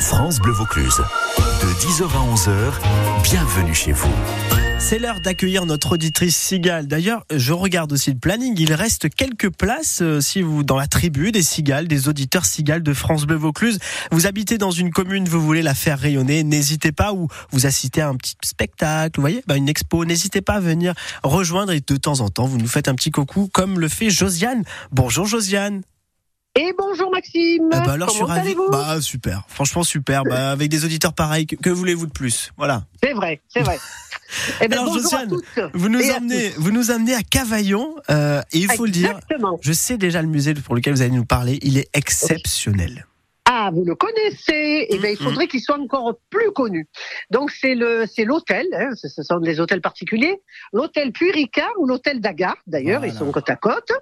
France 0.00 0.38
Bleu 0.40 0.52
Vaucluse. 0.52 1.00
De 1.80 1.86
10h 1.86 2.02
à 2.02 2.34
11h, 2.34 3.22
bienvenue 3.22 3.74
chez 3.74 3.92
vous. 3.92 4.12
C'est 4.78 4.98
l'heure 4.98 5.20
d'accueillir 5.20 5.64
notre 5.64 5.92
auditrice 5.92 6.36
Cigale. 6.36 6.86
D'ailleurs, 6.86 7.24
je 7.34 7.54
regarde 7.54 7.90
aussi 7.94 8.10
le 8.10 8.18
planning. 8.18 8.54
Il 8.58 8.74
reste 8.74 9.08
quelques 9.08 9.48
places 9.48 10.00
euh, 10.02 10.20
si 10.20 10.42
vous 10.42 10.62
dans 10.62 10.76
la 10.76 10.86
tribu 10.86 11.32
des 11.32 11.42
Cigales, 11.42 11.88
des 11.88 12.08
auditeurs 12.08 12.44
Cigales 12.44 12.82
de 12.82 12.92
France 12.92 13.24
Bleu 13.24 13.36
Vaucluse. 13.36 13.78
Vous 14.12 14.26
habitez 14.26 14.58
dans 14.58 14.70
une 14.70 14.90
commune, 14.90 15.26
vous 15.26 15.40
voulez 15.40 15.62
la 15.62 15.74
faire 15.74 15.98
rayonner, 15.98 16.44
n'hésitez 16.44 16.92
pas 16.92 17.14
ou 17.14 17.28
vous 17.50 17.64
assistez 17.64 18.02
à 18.02 18.08
un 18.08 18.16
petit 18.16 18.34
spectacle, 18.44 19.12
vous 19.16 19.22
voyez, 19.22 19.42
bah, 19.46 19.56
une 19.56 19.68
expo, 19.70 20.04
n'hésitez 20.04 20.42
pas 20.42 20.54
à 20.54 20.60
venir 20.60 20.92
rejoindre 21.22 21.72
et 21.72 21.80
de 21.80 21.96
temps 21.96 22.20
en 22.20 22.28
temps 22.28 22.44
vous 22.44 22.58
nous 22.58 22.68
faites 22.68 22.88
un 22.88 22.94
petit 22.94 23.10
coucou 23.10 23.48
comme 23.50 23.80
le 23.80 23.88
fait 23.88 24.10
Josiane. 24.10 24.64
Bonjour 24.92 25.24
Josiane. 25.24 25.80
Et 26.62 26.74
bonjour 26.78 27.10
Maxime. 27.10 27.70
Eh 27.72 27.76
ben 27.86 27.88
alors 27.92 28.08
je 28.08 28.12
suis 28.14 28.20
Comment 28.20 28.34
ravi. 28.34 28.48
allez-vous 28.48 28.68
Bah 28.70 29.00
super, 29.00 29.44
franchement 29.48 29.82
super. 29.82 30.24
Bah, 30.24 30.50
avec 30.50 30.68
des 30.68 30.84
auditeurs 30.84 31.14
pareils, 31.14 31.46
que, 31.46 31.56
que 31.56 31.70
voulez-vous 31.70 32.04
de 32.04 32.12
plus? 32.12 32.50
Voilà. 32.58 32.84
C'est 33.02 33.14
vrai, 33.14 33.40
c'est 33.48 33.62
vrai. 33.62 33.78
Eh 34.60 34.68
ben, 34.68 34.80
Alors, 34.80 34.92
Josiane. 34.92 35.34
Vous 35.72 35.88
nous 35.88 36.00
Et 36.00 36.12
emmenez, 36.12 36.50
vous 36.58 36.70
nous 36.70 36.90
emmenez 36.90 37.14
à 37.14 37.22
Cavaillon 37.22 37.94
euh, 38.10 38.42
et 38.52 38.58
il 38.58 38.70
faut 38.72 38.84
le 38.84 38.90
dire. 38.90 39.18
Je 39.62 39.72
sais 39.72 39.96
déjà 39.96 40.20
le 40.20 40.28
musée 40.28 40.52
pour 40.52 40.74
lequel 40.74 40.92
vous 40.92 41.00
allez 41.00 41.10
nous 41.12 41.24
parler. 41.24 41.58
Il 41.62 41.78
est 41.78 41.88
exceptionnel. 41.94 43.06
Ah, 43.62 43.70
vous 43.70 43.84
le 43.84 43.94
connaissez. 43.94 44.86
Eh 44.88 44.98
ben, 44.98 45.08
il 45.14 45.22
Mhm. 45.22 45.28
faudrait 45.28 45.46
qu'il 45.46 45.60
soit 45.60 45.78
encore 45.78 46.14
plus 46.30 46.50
connu. 46.52 46.88
Donc 47.30 47.50
c'est 47.50 47.74
le, 47.74 48.06
c'est 48.06 48.24
l'hôtel. 48.24 48.66
Hein, 48.72 48.90
ce 48.94 49.22
sont 49.22 49.38
des 49.38 49.60
hôtels 49.60 49.82
particuliers. 49.82 50.40
L'hôtel 50.72 51.12
Puy-Ricard 51.12 51.72
ou 51.78 51.86
l'hôtel 51.86 52.20
Dagar. 52.20 52.56
D'ailleurs, 52.66 53.00
Voilà. 53.00 53.12
ils 53.12 53.18
sont 53.18 53.30
côte 53.30 53.50
à 53.50 53.56
côte. 53.56 53.92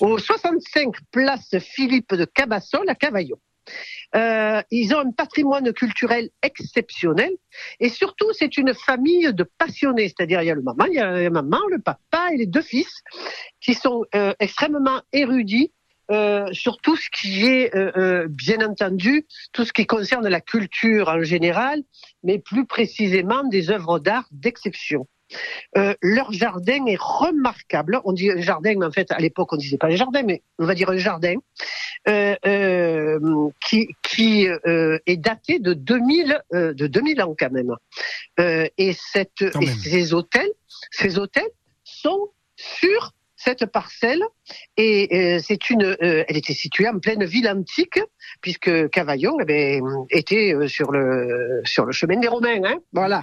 Au 0.00 0.16
65 0.18 0.94
place 1.10 1.58
Philippe 1.58 2.14
de 2.14 2.24
Cabassol 2.24 2.88
à 2.88 2.94
Cavaillon. 2.94 3.36
Euh, 4.16 4.60
ils 4.70 4.92
ont 4.94 4.98
un 5.00 5.10
patrimoine 5.12 5.72
culturel 5.72 6.30
exceptionnel 6.42 7.30
et 7.80 7.90
surtout 7.90 8.26
c'est 8.32 8.56
une 8.56 8.74
famille 8.74 9.32
de 9.32 9.44
passionnés, 9.56 10.08
c'est-à-dire 10.08 10.42
il 10.42 10.46
y 10.46 10.50
a 10.50 10.54
le 10.54 10.62
maman, 10.62 10.84
il 10.86 10.94
y 10.94 10.98
a 10.98 11.12
la 11.12 11.30
maman, 11.30 11.60
le 11.70 11.78
papa 11.78 12.30
et 12.32 12.38
les 12.38 12.46
deux 12.46 12.62
fils 12.62 13.02
qui 13.60 13.74
sont 13.74 14.04
euh, 14.16 14.32
extrêmement 14.40 15.00
érudits 15.12 15.70
euh, 16.10 16.46
sur 16.52 16.78
tout 16.78 16.96
ce 16.96 17.08
qui 17.10 17.46
est 17.46 17.74
euh, 17.74 17.92
euh, 17.96 18.26
bien 18.28 18.60
entendu 18.66 19.26
tout 19.52 19.64
ce 19.64 19.72
qui 19.72 19.86
concerne 19.86 20.28
la 20.28 20.40
culture 20.40 21.08
en 21.08 21.22
général, 21.22 21.82
mais 22.24 22.38
plus 22.38 22.66
précisément 22.66 23.44
des 23.44 23.70
œuvres 23.70 23.98
d'art 23.98 24.26
d'exception. 24.32 25.06
Euh, 25.76 25.94
leur 26.02 26.32
jardin 26.32 26.84
est 26.86 27.00
remarquable. 27.00 28.00
On 28.04 28.12
dit 28.12 28.30
un 28.30 28.40
jardin, 28.40 28.74
mais 28.78 28.86
en 28.86 28.90
fait, 28.90 29.10
à 29.12 29.18
l'époque, 29.18 29.52
on 29.52 29.56
disait 29.56 29.78
pas 29.78 29.90
jardin, 29.90 30.22
mais 30.22 30.42
on 30.58 30.66
va 30.66 30.74
dire 30.74 30.90
un 30.90 30.96
jardin 30.96 31.34
euh, 32.08 32.34
euh, 32.46 33.48
qui, 33.66 33.88
qui 34.02 34.46
est 35.06 35.16
daté 35.16 35.58
de 35.58 35.72
2000, 35.72 36.42
euh, 36.52 36.74
de 36.74 36.86
2000 36.86 37.22
ans 37.22 37.34
quand 37.38 37.50
même. 37.50 37.74
Et 38.76 38.92
cette, 38.92 39.50
Quand 39.52 39.60
et 39.60 39.66
même. 39.66 39.74
ces 39.76 40.12
hôtels, 40.14 40.50
ces 40.90 41.18
hôtels 41.18 41.50
sont 41.84 42.30
sur 42.56 43.12
cette 43.44 43.66
parcelle 43.66 44.22
et 44.76 45.08
euh, 45.12 45.40
c'est 45.42 45.70
une, 45.70 45.82
euh, 45.84 46.24
elle 46.28 46.36
était 46.36 46.52
située 46.54 46.88
en 46.88 46.98
pleine 46.98 47.24
ville 47.24 47.48
antique 47.48 48.00
puisque 48.40 48.88
Cavaillon 48.90 49.36
eh 49.40 49.44
ben, 49.44 49.82
était 50.10 50.54
sur 50.68 50.92
le 50.92 51.60
sur 51.64 51.84
le 51.84 51.92
chemin 51.92 52.18
des 52.18 52.28
Romains, 52.28 52.62
hein, 52.64 52.76
voilà. 52.92 53.22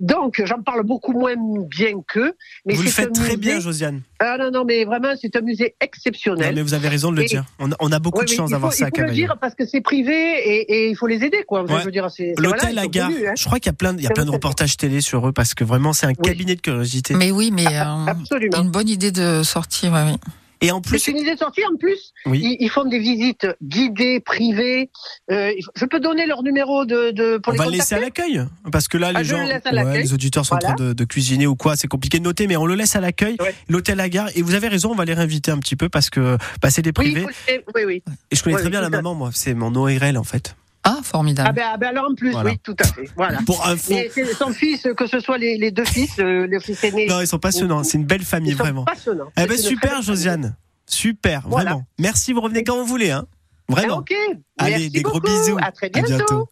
Donc 0.00 0.42
j'en 0.44 0.62
parle 0.62 0.82
beaucoup 0.82 1.12
moins 1.12 1.34
bien 1.36 2.00
qu'eux, 2.06 2.34
mais 2.64 2.74
vous 2.74 2.82
le 2.82 2.88
c'est 2.88 3.02
faites 3.02 3.12
très 3.12 3.24
musée- 3.30 3.36
bien, 3.36 3.60
Josiane. 3.60 4.02
Ah 4.18 4.36
non 4.38 4.50
non, 4.50 4.64
mais 4.64 4.84
vraiment 4.84 5.08
c'est 5.20 5.34
un 5.36 5.40
musée 5.42 5.64
Non, 5.80 5.86
exceptionnel. 5.86 6.54
mais 6.54 6.62
vous 6.62 6.72
avez 6.74 6.88
raison 6.88 7.10
de 7.10 7.16
le 7.16 7.22
Et- 7.24 7.26
dire. 7.26 7.44
On 7.58 7.70
a, 7.70 7.74
on 7.80 7.92
a 7.92 7.98
beaucoup 7.98 8.20
Ouais, 8.20 8.24
de 8.24 8.30
chance 8.30 8.50
d'avoir 8.50 8.72
ça 8.72 8.86
à 8.86 8.88
Il 8.88 8.90
faut 8.90 8.96
le 9.02 9.06
Cavaillon. 9.08 9.26
dire 9.26 9.36
parce 9.40 9.54
que 9.54 9.66
c'est 9.66 9.80
privé 9.82 10.12
et, 10.14 10.72
et 10.72 10.90
il 10.90 10.96
faut 10.96 11.06
les 11.06 11.22
aider 11.24 11.44
quoi. 11.46 11.62
Ouais. 11.64 11.80
je 11.80 11.84
veux 11.84 11.90
dire, 11.90 12.10
c'est 12.10 12.32
L'hôtel 12.38 12.72
voilà, 12.72 12.86
Gare. 12.88 13.10
hein. 13.10 13.32
Je 13.36 13.44
crois 13.44 13.58
qu'il 13.58 13.66
y 13.70 13.74
a 13.74 13.76
plein, 13.76 13.92
de- 13.92 13.98
il 14.00 14.04
y 14.04 14.06
a 14.06 14.10
plein 14.10 14.24
de 14.24 14.30
reportages 14.38 14.76
télé 14.76 15.00
sur 15.00 15.28
eux 15.28 15.32
parce 15.32 15.52
que 15.54 15.64
vraiment 15.64 15.92
c'est 15.92 16.06
un 16.06 16.10
Oui. 16.10 16.16
cabinet 16.30 16.54
de 16.56 16.60
curiosité. 16.62 17.14
Mais 17.14 17.30
oui, 17.30 17.50
mais 17.52 17.66
euh, 17.66 18.06
Absolument. 18.06 18.62
une 18.62 18.70
bonne 18.70 18.88
idée 18.88 19.10
de 19.12 19.42
sortie. 19.42 19.88
Ouais, 19.88 20.02
oui. 20.06 20.16
Et 20.62 20.70
en 20.70 20.80
plus, 20.80 20.98
C'est 20.98 21.10
une 21.10 21.18
idée 21.18 21.36
sortie. 21.36 21.62
En 21.70 21.76
plus, 21.76 22.12
Oui. 22.24 22.40
ils, 22.42 22.56
ils 22.64 22.68
font 22.70 22.84
des 22.84 22.98
visites 22.98 23.46
guidées, 23.62 24.20
privées. 24.20 24.90
Euh, 25.30 25.52
je 25.74 25.84
peux 25.84 26.00
donner 26.00 26.26
leur 26.26 26.42
numéro 26.42 26.84
de, 26.84 27.10
de 27.10 27.36
pour 27.38 27.50
on 27.50 27.52
les 27.52 27.58
va 27.58 27.64
le 27.66 27.70
laisser 27.72 27.94
à 27.94 28.00
l'accueil 28.00 28.40
parce 28.72 28.88
que 28.88 28.96
là 28.96 29.10
les 29.12 29.18
Ah, 29.18 29.22
je 29.22 29.28
gens, 29.30 29.44
le 29.44 29.52
à 29.80 29.84
ouais, 29.84 30.02
les 30.02 30.14
auditeurs 30.14 30.46
sont 30.46 30.54
en 30.54 30.58
Voilà. 30.60 30.74
train 30.76 30.84
de, 30.86 30.92
de 30.94 31.04
cuisiner 31.04 31.46
ou 31.46 31.56
quoi, 31.56 31.76
c'est 31.76 31.88
compliqué 31.88 32.18
de 32.18 32.24
noter, 32.24 32.46
mais 32.46 32.56
on 32.56 32.66
le 32.66 32.74
laisse 32.74 32.96
à 32.96 33.00
l'accueil. 33.00 33.36
Ouais. 33.40 33.54
L'hôtel 33.68 33.96
La 33.98 34.08
Gare. 34.08 34.28
Et 34.34 34.42
vous 34.42 34.54
avez 34.54 34.68
raison, 34.68 34.92
on 34.92 34.94
va 34.94 35.04
les 35.04 35.14
réinviter 35.14 35.50
un 35.50 35.58
petit 35.58 35.76
peu 35.76 35.88
parce 35.88 36.08
que 36.10 36.36
bah, 36.62 36.70
c'est 36.70 36.82
des 36.82 36.88
Oui, 36.90 37.12
privés. 37.12 37.20
faut 37.22 37.28
le- 37.28 37.62
oui, 37.74 37.82
oui. 38.06 38.12
Et 38.30 38.36
je 38.36 38.42
connais 38.42 38.56
très 38.56 38.70
bien 38.70 38.80
oui, 38.80 38.90
la 38.90 38.98
à 38.98 39.02
maman, 39.02 39.14
moi. 39.14 39.30
C'est 39.34 39.54
mon 39.54 39.74
ORL 39.74 40.16
en 40.16 40.24
fait. 40.24 40.56
Ah, 40.88 40.98
formidable. 41.02 41.48
Ah 41.48 41.52
ben, 41.52 41.64
ah 41.72 41.76
ben 41.76 41.88
alors 41.88 42.10
en 42.10 42.14
plus, 42.14 42.30
Voilà. 42.32 42.50
oui, 42.50 42.58
tout 42.62 42.76
à 42.78 42.84
fait. 42.84 43.08
Voilà. 43.16 43.38
Pour 43.44 43.66
info. 43.66 43.92
C'est 44.12 44.34
son 44.34 44.50
fils, 44.52 44.86
que 44.96 45.06
ce 45.06 45.18
soit 45.20 45.36
les, 45.38 45.58
les 45.58 45.70
deux 45.70 45.84
fils, 45.84 46.12
euh, 46.20 46.46
le 46.48 46.60
fils 46.60 46.82
aîné, 46.84 47.06
Non, 47.06 47.20
ils 47.20 47.26
sont 47.26 47.38
passionnants. 47.38 47.82
C'est 47.82 47.98
une 47.98 48.04
belle 48.04 48.22
famille, 48.24 48.52
ils 48.52 48.56
sont 48.56 48.62
vraiment. 48.62 48.84
passionnants. 48.84 49.28
Eh 49.40 49.46
ben 49.46 49.58
super, 49.58 50.00
Josiane. 50.02 50.56
Super, 50.86 51.42
Voilà. 51.46 51.70
vraiment. 51.70 51.84
Merci, 51.98 52.32
vous 52.32 52.40
revenez 52.40 52.62
quand 52.62 52.76
vous 52.76 52.86
voulez, 52.86 53.10
hein. 53.10 53.24
Vraiment. 53.68 53.96
Ok. 53.98 54.12
Allez, 54.58 54.70
Merci 54.72 54.90
des 54.90 55.02
gros 55.02 55.18
bisous. 55.20 55.58
À 55.60 55.72
très 55.72 55.90
À 55.92 56.02
bientôt. 56.02 56.48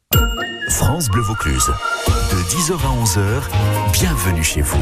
France 0.71 1.09
Bleu 1.09 1.23
Vaucluse. 1.23 1.67
De 2.07 2.37
10h 2.57 2.73
à 2.75 3.05
11h, 3.05 3.93
bienvenue 3.93 4.43
chez 4.43 4.63
vous. 4.63 4.81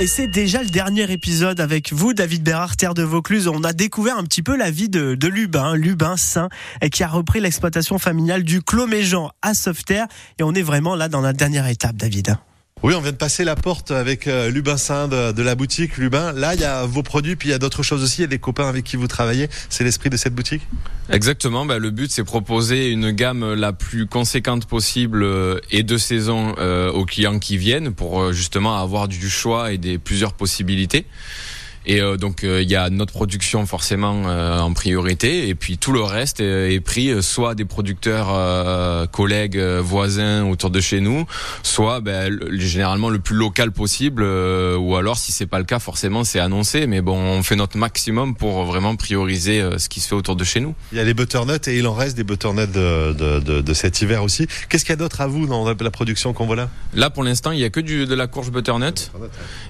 Et 0.00 0.08
c'est 0.08 0.26
déjà 0.26 0.60
le 0.60 0.68
dernier 0.68 1.10
épisode 1.12 1.60
avec 1.60 1.92
vous, 1.92 2.14
David 2.14 2.42
Bérard, 2.42 2.76
Terre 2.76 2.94
de 2.94 3.04
Vaucluse. 3.04 3.46
On 3.46 3.62
a 3.62 3.72
découvert 3.72 4.18
un 4.18 4.24
petit 4.24 4.42
peu 4.42 4.56
la 4.56 4.68
vie 4.70 4.88
de, 4.88 5.14
de 5.14 5.28
Lubin, 5.28 5.76
Lubin 5.76 6.16
Saint, 6.16 6.48
qui 6.90 7.04
a 7.04 7.08
repris 7.08 7.38
l'exploitation 7.38 7.98
familiale 7.98 8.42
du 8.42 8.60
Clos 8.60 8.88
Méjean 8.88 9.30
à 9.40 9.54
Sauveterre. 9.54 10.08
Et 10.40 10.42
on 10.42 10.52
est 10.52 10.62
vraiment 10.62 10.96
là 10.96 11.08
dans 11.08 11.20
la 11.20 11.32
dernière 11.32 11.68
étape, 11.68 11.94
David. 11.94 12.36
Oui, 12.84 12.92
on 12.94 13.00
vient 13.00 13.12
de 13.12 13.16
passer 13.16 13.44
la 13.44 13.56
porte 13.56 13.92
avec 13.92 14.26
euh, 14.26 14.50
Lubin 14.50 14.76
Saint 14.76 15.08
de, 15.08 15.42
la 15.42 15.54
boutique 15.54 15.96
Lubin. 15.96 16.34
Là, 16.34 16.52
il 16.52 16.60
y 16.60 16.64
a 16.64 16.84
vos 16.84 17.02
produits, 17.02 17.34
puis 17.34 17.48
il 17.48 17.52
y 17.52 17.54
a 17.54 17.58
d'autres 17.58 17.82
choses 17.82 18.04
aussi. 18.04 18.18
Il 18.18 18.20
y 18.20 18.24
a 18.24 18.26
des 18.26 18.38
copains 18.38 18.68
avec 18.68 18.84
qui 18.84 18.98
vous 18.98 19.06
travaillez. 19.06 19.48
C'est 19.70 19.84
l'esprit 19.84 20.10
de 20.10 20.18
cette 20.18 20.34
boutique? 20.34 20.60
Exactement. 21.08 21.64
Bah, 21.64 21.78
le 21.78 21.88
but, 21.88 22.10
c'est 22.10 22.24
proposer 22.24 22.90
une 22.90 23.12
gamme 23.12 23.54
la 23.54 23.72
plus 23.72 24.06
conséquente 24.06 24.66
possible 24.66 25.22
euh, 25.22 25.60
et 25.70 25.82
de 25.82 25.96
saison 25.96 26.56
euh, 26.58 26.92
aux 26.92 27.06
clients 27.06 27.38
qui 27.38 27.56
viennent 27.56 27.94
pour 27.94 28.34
justement 28.34 28.76
avoir 28.76 29.08
du 29.08 29.30
choix 29.30 29.72
et 29.72 29.78
des 29.78 29.96
plusieurs 29.96 30.34
possibilités. 30.34 31.06
Et 31.86 32.00
euh, 32.00 32.16
donc 32.16 32.44
euh, 32.44 32.62
il 32.62 32.70
y 32.70 32.76
a 32.76 32.88
notre 32.88 33.12
production 33.12 33.66
forcément 33.66 34.22
euh, 34.26 34.58
en 34.58 34.72
priorité, 34.72 35.48
et 35.48 35.54
puis 35.54 35.76
tout 35.76 35.92
le 35.92 36.02
reste 36.02 36.40
est, 36.40 36.74
est 36.74 36.80
pris 36.80 37.22
soit 37.22 37.54
des 37.54 37.64
producteurs 37.64 39.08
collègues 39.10 39.58
voisins 39.58 40.44
autour 40.44 40.70
de 40.70 40.80
chez 40.80 41.00
nous, 41.00 41.26
soit 41.62 42.00
ben, 42.00 42.28
le, 42.30 42.58
généralement 42.58 43.10
le 43.10 43.18
plus 43.18 43.36
local 43.36 43.70
possible, 43.72 44.22
ou 44.22 44.96
alors 44.96 45.18
si 45.18 45.32
c'est 45.32 45.46
pas 45.46 45.58
le 45.58 45.64
cas 45.64 45.78
forcément 45.78 46.24
c'est 46.24 46.40
annoncé, 46.40 46.86
mais 46.86 47.00
bon 47.00 47.16
on 47.16 47.42
fait 47.42 47.56
notre 47.56 47.76
maximum 47.76 48.34
pour 48.34 48.64
vraiment 48.64 48.96
prioriser 48.96 49.62
ce 49.78 49.88
qui 49.88 50.00
se 50.00 50.08
fait 50.08 50.14
autour 50.14 50.36
de 50.36 50.44
chez 50.44 50.60
nous. 50.60 50.74
Il 50.92 50.98
y 50.98 51.00
a 51.00 51.04
les 51.04 51.14
butternuts 51.14 51.66
et 51.66 51.78
il 51.78 51.86
en 51.86 51.94
reste 51.94 52.16
des 52.16 52.24
butternuts 52.24 52.66
de, 52.66 53.12
de, 53.12 53.40
de, 53.40 53.60
de 53.60 53.74
cet 53.74 54.00
hiver 54.00 54.22
aussi. 54.22 54.46
Qu'est-ce 54.68 54.84
qu'il 54.84 54.92
y 54.92 54.94
a 54.94 54.96
d'autre 54.96 55.20
à 55.20 55.26
vous 55.26 55.46
dans 55.46 55.64
la 55.64 55.90
production 55.90 56.32
qu'on 56.32 56.46
voit 56.46 56.56
là? 56.56 56.70
Là 56.94 57.10
pour 57.10 57.22
l'instant 57.22 57.50
il 57.52 57.60
y 57.60 57.64
a 57.64 57.70
que 57.70 57.80
du, 57.80 58.06
de 58.06 58.14
la 58.14 58.26
courge 58.26 58.50
butternut, 58.50 59.10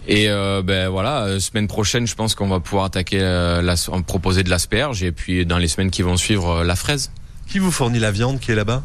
et 0.06 0.28
ben 0.28 0.88
voilà 0.88 1.40
semaine 1.40 1.68
prochaine 1.68 2.03
je 2.06 2.14
pense 2.14 2.34
qu'on 2.34 2.48
va 2.48 2.60
pouvoir 2.60 2.84
attaquer, 2.84 3.20
euh, 3.20 3.62
la, 3.62 3.74
proposer 4.06 4.42
de 4.42 4.50
l'asperge 4.50 5.02
et 5.02 5.12
puis 5.12 5.46
dans 5.46 5.58
les 5.58 5.68
semaines 5.68 5.90
qui 5.90 6.02
vont 6.02 6.16
suivre 6.16 6.50
euh, 6.50 6.64
la 6.64 6.76
fraise. 6.76 7.10
Qui 7.48 7.58
vous 7.58 7.70
fournit 7.70 7.98
la 7.98 8.10
viande 8.10 8.40
qui 8.40 8.52
est 8.52 8.54
là-bas? 8.54 8.82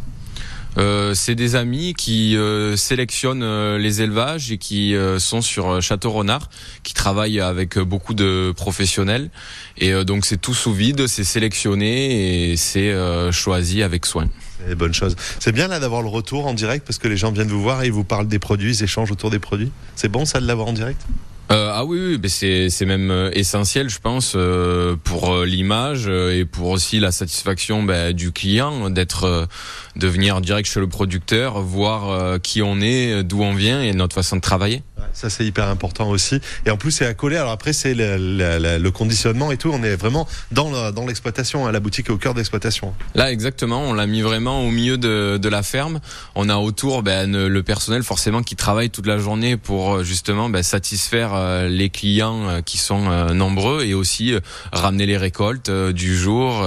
Euh, 0.78 1.14
c'est 1.14 1.36
des 1.36 1.56
amis 1.56 1.94
qui 1.98 2.38
euh, 2.38 2.76
sélectionnent 2.76 3.44
euh, 3.44 3.78
les 3.78 4.02
élevages 4.02 4.52
et 4.52 4.58
qui 4.58 4.96
sont 5.18 5.42
sur 5.42 5.82
Château 5.82 6.12
Renard, 6.12 6.50
qui 6.84 6.94
travaillent 6.94 7.40
avec 7.40 7.78
beaucoup 7.80 8.14
de 8.14 8.54
professionnels. 8.56 9.30
Et 9.78 9.94
donc 10.04 10.26
c'est 10.26 10.40
tout 10.40 10.54
sous 10.54 10.74
vide, 10.74 11.08
c'est 11.08 11.24
sélectionné 11.24 12.52
et 12.52 12.58
c'est 12.58 12.94
choisi 13.32 13.84
avec 13.84 14.06
soin. 14.06 14.30
C'est 14.68 14.76
bonne 14.76 14.94
chose. 14.94 15.16
C'est 15.40 15.52
bien 15.52 15.68
là 15.68 15.80
d'avoir 15.80 16.02
le 16.02 16.10
retour 16.10 16.46
en 16.46 16.54
direct 16.54 16.86
parce 16.86 16.98
que 16.98 17.08
les 17.08 17.18
gens 17.18 17.32
viennent 17.32 17.48
vous 17.48 17.62
voir 17.62 17.84
et 17.84 17.88
ils 17.88 17.94
vous 17.94 18.04
parlent 18.04 18.28
des 18.28 18.40
produits, 18.40 18.76
ils 18.76 18.84
échangent 18.84 19.12
autour 19.12 19.30
des 19.30 19.40
produits? 19.40 19.72
C'est 19.96 20.10
bon 20.10 20.26
ça 20.26 20.40
de 20.40 20.48
l'avoir 20.48 20.68
en 20.68 20.74
direct? 20.74 21.02
Euh, 21.52 21.72
ah 21.74 21.84
oui, 21.84 22.20
oui 22.22 22.30
c'est 22.30 22.70
c'est 22.70 22.86
même 22.86 23.10
euh, 23.10 23.32
essentiel, 23.34 23.90
je 23.90 24.00
pense, 24.00 24.34
euh, 24.36 24.96
pour 25.04 25.34
euh, 25.34 25.46
l'image 25.46 26.08
et 26.08 26.46
pour 26.46 26.70
aussi 26.70 27.00
la 27.00 27.12
satisfaction 27.12 27.82
bah, 27.82 28.14
du 28.14 28.32
client 28.32 28.92
d'être 28.92 29.48
de 29.96 30.08
venir 30.08 30.42
direct 30.42 30.70
chez 30.70 30.80
le 30.80 30.88
producteur, 30.88 31.60
voir 31.62 32.40
qui 32.42 32.62
on 32.62 32.80
est, 32.82 33.24
d'où 33.24 33.42
on 33.42 33.54
vient 33.54 33.82
et 33.82 33.94
notre 33.94 34.14
façon 34.14 34.36
de 34.36 34.42
travailler. 34.42 34.84
Ça 35.14 35.30
c'est 35.30 35.46
hyper 35.46 35.68
important 35.68 36.10
aussi. 36.10 36.40
Et 36.66 36.72
en 36.72 36.78
plus 36.78 36.92
c'est 36.92 37.06
accolé. 37.06 37.38
Alors 37.38 37.52
après 37.52 37.74
c'est 37.74 37.94
le, 37.94 38.18
le, 38.18 38.78
le, 38.78 38.92
conditionnement 38.92 39.52
et 39.52 39.58
tout. 39.58 39.72
On 39.74 39.84
est 39.84 39.96
vraiment 39.96 40.28
dans 40.52 40.92
dans 40.92 41.06
l'exploitation. 41.06 41.68
Hein. 41.68 41.72
La 41.72 41.80
boutique 41.80 42.10
est 42.10 42.14
au 42.14 42.18
cœur 42.18 42.34
de 42.34 42.40
l'exploitation. 42.40 42.94
Là 43.16 43.32
exactement. 43.32 43.82
On 43.82 43.94
l'a 43.94 44.08
mis 44.08 44.22
vraiment 44.22 44.66
au 44.66 44.72
milieu 44.72 44.98
de, 44.98 45.38
de 45.38 45.50
la 45.50 45.64
ferme. 45.64 46.00
On 46.36 46.50
a 46.50 46.58
autour 46.58 47.04
ben, 47.04 47.32
le 47.48 47.64
personnel 47.64 48.04
forcément 48.04 48.44
qui 48.44 48.56
travaille 48.56 48.90
toute 48.90 49.08
la 49.08 49.18
journée 49.18 49.58
pour 49.58 50.04
justement 50.04 50.50
ben, 50.50 50.64
satisfaire 50.64 51.34
euh, 51.34 51.68
les 51.68 51.90
clients 51.90 52.50
euh, 52.50 52.62
qui 52.62 52.78
sont 52.78 53.10
euh, 53.10 53.34
nombreux 53.34 53.84
et 53.84 53.94
aussi 53.94 54.34
ramener 54.72 55.06
les 55.06 55.18
récoltes 55.18 55.70
du 55.70 56.18
jour 56.18 56.66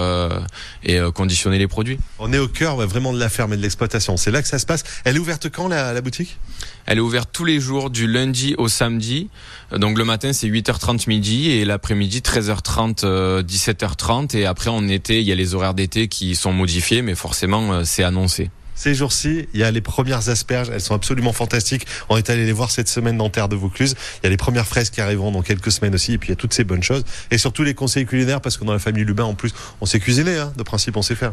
et 0.85 1.01
conditionner 1.15 1.59
les 1.59 1.69
produits. 1.69 1.99
On 2.19 2.33
est 2.33 2.39
au 2.39 2.49
cœur 2.49 2.77
vraiment 2.87 3.13
de 3.13 3.19
la 3.19 3.29
ferme 3.29 3.53
et 3.53 3.57
de 3.57 3.63
l'exploitation. 3.63 4.17
C'est 4.17 4.31
là 4.31 4.43
que 4.43 4.49
ça 4.49 4.59
se 4.59 4.67
passe. 4.67 4.85
Elle 5.05 5.17
est 5.17 5.19
ouverte 5.19 5.49
quand 5.51 5.69
la, 5.69 5.93
la 5.93 6.01
boutique? 6.01 6.39
Elle 6.87 6.99
est 6.99 7.03
ouverte 7.03 7.31
tous 7.33 7.45
les 7.45 7.61
jours 7.61 7.91
du 7.91 8.07
lundi 8.07 8.55
au 8.59 8.69
samedi. 8.69 9.29
Donc 9.77 9.99
le 9.99 10.05
matin 10.05 10.33
c'est 10.33 10.49
8h30 10.49 11.09
midi 11.09 11.51
et 11.51 11.65
l'après-midi 11.65 12.21
13h30 12.21 13.43
17h30 13.43 14.37
et 14.37 14.47
après 14.47 14.71
en 14.71 14.87
été 14.89 15.21
il 15.21 15.27
y 15.27 15.33
a 15.33 15.35
les 15.35 15.55
horaires 15.55 15.75
d'été 15.75 16.09
qui 16.09 16.35
sont 16.35 16.53
modifiés 16.53 17.03
mais 17.03 17.15
forcément 17.15 17.85
c'est 17.85 18.03
annoncé. 18.03 18.51
Ces 18.83 18.97
jours-ci, 18.97 19.47
il 19.55 19.61
y 19.61 19.63
a 19.63 19.71
les 19.71 19.81
premières 19.81 20.29
asperges, 20.29 20.69
elles 20.75 20.81
sont 20.81 20.97
absolument 20.97 21.33
fantastiques. 21.33 21.87
On 22.09 22.17
est 22.17 22.31
allé 22.31 22.45
les 22.45 22.51
voir 22.51 22.73
cette 22.73 22.89
semaine 22.89 23.17
dans 23.17 23.31
Terre 23.31 23.49
de 23.49 23.55
Vaucluse. 23.55 23.95
Il 24.17 24.25
y 24.25 24.27
a 24.27 24.31
les 24.31 24.37
premières 24.37 24.67
fraises 24.67 24.91
qui 24.91 25.01
arriveront 25.01 25.31
dans 25.31 25.43
quelques 25.43 25.71
semaines 25.71 25.95
aussi, 25.95 26.15
et 26.15 26.19
puis 26.19 26.31
il 26.31 26.33
y 26.33 26.35
a 26.35 26.37
toutes 26.37 26.53
ces 26.53 26.65
bonnes 26.65 26.83
choses. 26.83 27.05
Et 27.31 27.39
surtout 27.39 27.63
les 27.63 27.75
conseils 27.75 28.07
culinaires, 28.07 28.41
parce 28.41 28.57
que 28.57 28.65
dans 28.65 28.73
la 28.73 28.81
famille 28.81 29.05
Lubin, 29.05 29.23
en 29.23 29.35
plus, 29.35 29.55
on 29.81 29.87
sait 29.87 30.01
cuisiner, 30.01 30.37
hein, 30.37 30.53
de 30.57 30.65
principe, 30.65 30.97
on 30.97 31.03
sait 31.03 31.15
faire. 31.15 31.33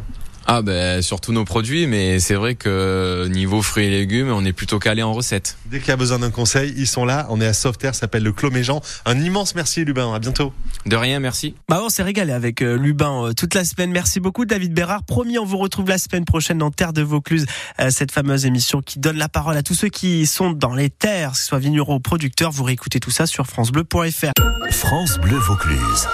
Ah 0.51 0.63
ben 0.63 1.03
surtout 1.03 1.31
nos 1.31 1.45
produits, 1.45 1.85
mais 1.85 2.19
c'est 2.19 2.33
vrai 2.33 2.55
que 2.55 3.27
niveau 3.27 3.62
fruits 3.62 3.85
et 3.85 3.89
légumes, 3.91 4.31
on 4.31 4.43
est 4.45 4.51
plutôt 4.51 4.79
calé 4.79 5.03
en 5.03 5.13
recettes. 5.13 5.57
Dès 5.67 5.79
qu'il 5.79 5.89
y 5.89 5.91
a 5.91 5.95
besoin 5.95 6.17
d'un 6.17 6.31
conseil, 6.31 6.73
ils 6.75 6.88
sont 6.88 7.05
là. 7.05 7.27
On 7.29 7.39
est 7.39 7.45
à 7.45 7.53
Sauveterre, 7.53 7.93
ça 7.93 8.01
s'appelle 8.01 8.23
le 8.23 8.31
Clos 8.31 8.49
Méjean. 8.49 8.81
Un 9.05 9.19
immense 9.19 9.53
merci 9.53 9.85
Lubin, 9.85 10.12
à 10.12 10.17
bientôt. 10.17 10.51
De 10.88 10.95
rien, 10.95 11.19
merci. 11.19 11.53
Bah 11.67 11.81
on 11.83 11.89
s'est 11.89 12.01
régalé 12.01 12.33
avec 12.33 12.63
euh, 12.63 12.77
Lubin 12.77 13.25
euh, 13.25 13.33
toute 13.33 13.53
la 13.53 13.63
semaine. 13.63 13.91
Merci 13.91 14.19
beaucoup 14.19 14.45
David 14.45 14.73
Bérard. 14.73 15.03
Promis, 15.03 15.38
on 15.38 15.45
vous 15.45 15.59
retrouve 15.59 15.88
la 15.88 15.99
semaine 15.99 16.25
prochaine 16.25 16.57
dans 16.57 16.71
Terre 16.71 16.93
de 16.93 17.03
Vaucluse, 17.03 17.38
euh, 17.80 17.89
cette 17.89 18.12
fameuse 18.12 18.45
émission 18.45 18.82
qui 18.82 18.99
donne 18.99 19.17
la 19.17 19.30
parole 19.30 19.58
à 19.58 19.63
tous 19.63 19.73
ceux 19.73 19.89
qui 19.89 20.25
sont 20.25 20.52
dans 20.52 20.73
les 20.73 20.89
terres, 20.89 21.32
que 21.32 21.38
ce 21.38 21.45
soit 21.45 21.60
vignerons 21.60 21.95
ou 21.95 21.99
producteurs. 21.99 22.52
Vous 22.52 22.63
réécoutez 22.63 22.99
tout 22.99 23.12
ça 23.12 23.25
sur 23.25 23.47
francebleu.fr. 23.47 24.32
France 24.71 25.17
Bleu 25.19 25.38
Vaucluse 25.38 26.08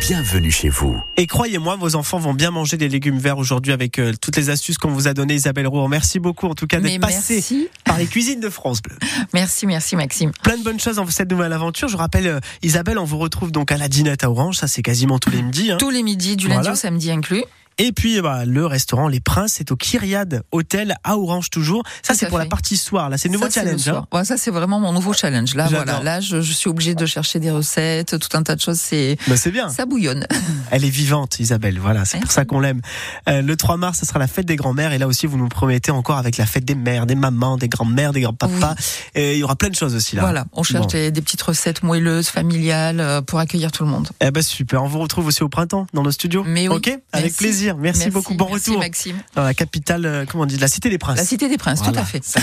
bienvenue 0.00 0.50
chez 0.50 0.68
vous. 0.68 1.00
Et 1.16 1.26
croyez-moi, 1.26 1.76
vos 1.76 1.96
enfants 1.96 2.18
vont 2.18 2.34
bien 2.34 2.50
manger 2.50 2.76
des 2.76 2.88
légumes 2.88 3.18
verts 3.18 3.38
aujourd'hui 3.38 3.72
avec 3.72 3.98
euh, 3.98 4.12
toutes 4.20 4.36
les 4.36 4.50
astuces 4.50 4.78
qu'on 4.78 4.90
vous 4.90 5.08
a 5.08 5.14
données, 5.14 5.34
Isabelle 5.34 5.66
Roux. 5.66 5.86
Merci 5.88 6.18
beaucoup 6.18 6.46
en 6.46 6.54
tout 6.54 6.66
cas 6.66 6.80
d'être 6.80 7.00
passé 7.00 7.68
par 7.84 7.98
les 7.98 8.06
cuisines 8.06 8.40
de 8.40 8.48
France 8.48 8.80
Bleu. 8.80 8.96
Merci, 9.34 9.66
merci 9.66 9.96
Maxime. 9.96 10.30
Plein 10.42 10.56
de 10.56 10.62
bonnes 10.62 10.80
choses 10.80 10.96
dans 10.96 11.06
cette 11.08 11.30
nouvelle 11.30 11.52
aventure. 11.52 11.88
Je 11.88 11.96
rappelle, 11.96 12.26
euh, 12.26 12.40
Isabelle, 12.62 12.98
on 12.98 13.04
vous 13.04 13.18
retrouve 13.18 13.52
donc 13.52 13.72
à 13.72 13.76
la 13.76 13.88
dinette 13.88 14.24
à 14.24 14.30
Orange. 14.30 14.56
Ça, 14.56 14.68
c'est 14.68 14.82
quasiment 14.82 15.18
tous 15.18 15.30
les 15.30 15.42
midis. 15.42 15.72
Hein. 15.72 15.76
Tous 15.78 15.90
les 15.90 16.02
midis, 16.02 16.36
du 16.36 16.48
lundi 16.48 16.70
au 16.70 16.74
samedi 16.74 17.10
inclus. 17.10 17.44
Et 17.80 17.92
puis 17.92 18.20
bah, 18.20 18.44
le 18.44 18.66
restaurant 18.66 19.06
Les 19.06 19.20
Princes, 19.20 19.54
c'est 19.54 19.70
au 19.70 19.76
Kyriad 19.76 20.42
Hôtel 20.50 20.96
à 21.04 21.16
Orange 21.16 21.48
toujours. 21.48 21.84
Ça 22.02 22.14
c'est 22.14 22.26
pour 22.26 22.38
la 22.38 22.46
partie 22.46 22.76
soir. 22.76 23.08
Là, 23.08 23.18
c'est 23.18 23.28
nouveau 23.28 23.48
challenge. 23.48 23.88
Hein. 23.88 24.04
Ouais, 24.12 24.24
ça 24.24 24.36
c'est 24.36 24.50
vraiment 24.50 24.80
mon 24.80 24.92
nouveau 24.92 25.12
challenge. 25.12 25.54
Là, 25.54 25.68
voilà, 25.70 26.02
là 26.02 26.20
je, 26.20 26.40
je, 26.40 26.52
suis 26.52 26.68
obligée 26.68 26.96
de 26.96 27.06
chercher 27.06 27.38
des 27.38 27.52
recettes, 27.52 28.18
tout 28.18 28.36
un 28.36 28.42
tas 28.42 28.56
de 28.56 28.60
choses. 28.60 28.80
C'est 28.80 29.16
bah, 29.28 29.36
c'est 29.36 29.52
bien. 29.52 29.68
Ça 29.68 29.86
bouillonne. 29.86 30.26
Elle 30.72 30.84
est 30.84 30.90
vivante, 30.90 31.38
Isabelle. 31.38 31.78
Voilà, 31.78 32.04
c'est 32.04 32.18
pour 32.18 32.32
ça 32.32 32.44
qu'on 32.44 32.58
l'aime. 32.58 32.80
Euh, 33.28 33.42
le 33.42 33.56
3 33.56 33.76
mars, 33.76 34.00
ce 34.00 34.06
sera 34.06 34.18
la 34.18 34.26
fête 34.26 34.46
des 34.46 34.56
grands-mères 34.56 34.92
et 34.92 34.98
là 34.98 35.06
aussi 35.06 35.26
vous 35.26 35.38
nous 35.38 35.48
promettez 35.48 35.92
encore 35.92 36.18
avec 36.18 36.36
la 36.36 36.46
fête 36.46 36.64
des 36.64 36.74
mères, 36.74 37.06
des 37.06 37.14
mamans, 37.14 37.56
des 37.58 37.68
grands-mères, 37.68 38.12
des 38.12 38.22
grands-papas. 38.22 38.74
Et 39.14 39.34
il 39.34 39.38
y 39.38 39.44
aura 39.44 39.54
plein 39.54 39.70
de 39.70 39.76
choses 39.76 39.94
aussi 39.94 40.16
là. 40.16 40.22
Voilà, 40.22 40.46
on 40.52 40.64
cherche 40.64 40.88
des, 40.88 41.12
des, 41.12 41.22
petites 41.22 41.42
recettes 41.42 41.84
moelleuses, 41.84 42.28
familiales 42.28 42.98
euh, 42.98 43.22
pour 43.22 43.38
accueillir 43.38 43.70
tout 43.70 43.84
le 43.84 43.90
monde. 43.90 44.08
Eh 44.20 44.32
ben 44.32 44.42
super. 44.42 44.82
On 44.82 44.88
vous 44.88 44.98
retrouve 44.98 45.28
aussi 45.28 45.44
au 45.44 45.48
printemps 45.48 45.86
dans 45.92 46.02
nos 46.02 46.10
studios. 46.10 46.42
Mais 46.44 46.68
oui. 46.68 46.74
Ok, 46.74 46.98
avec 47.12 47.36
plaisir. 47.36 47.67
Merci, 47.76 48.00
Merci. 48.00 48.10
beaucoup. 48.12 48.34
Bon 48.34 48.48
Merci 48.50 48.70
retour 48.70 48.80
Maxime. 48.80 49.16
dans 49.34 49.42
la 49.42 49.54
capitale, 49.54 50.06
euh, 50.06 50.24
comment 50.26 50.44
on 50.44 50.46
dit, 50.46 50.56
la 50.56 50.68
cité 50.68 50.90
des 50.90 50.98
princes. 50.98 51.18
La 51.18 51.24
cité 51.24 51.48
des 51.48 51.58
princes, 51.58 51.78
voilà, 51.80 51.92
tout 51.92 51.98
à 52.00 52.04
fait. 52.04 52.24
Ça, 52.24 52.40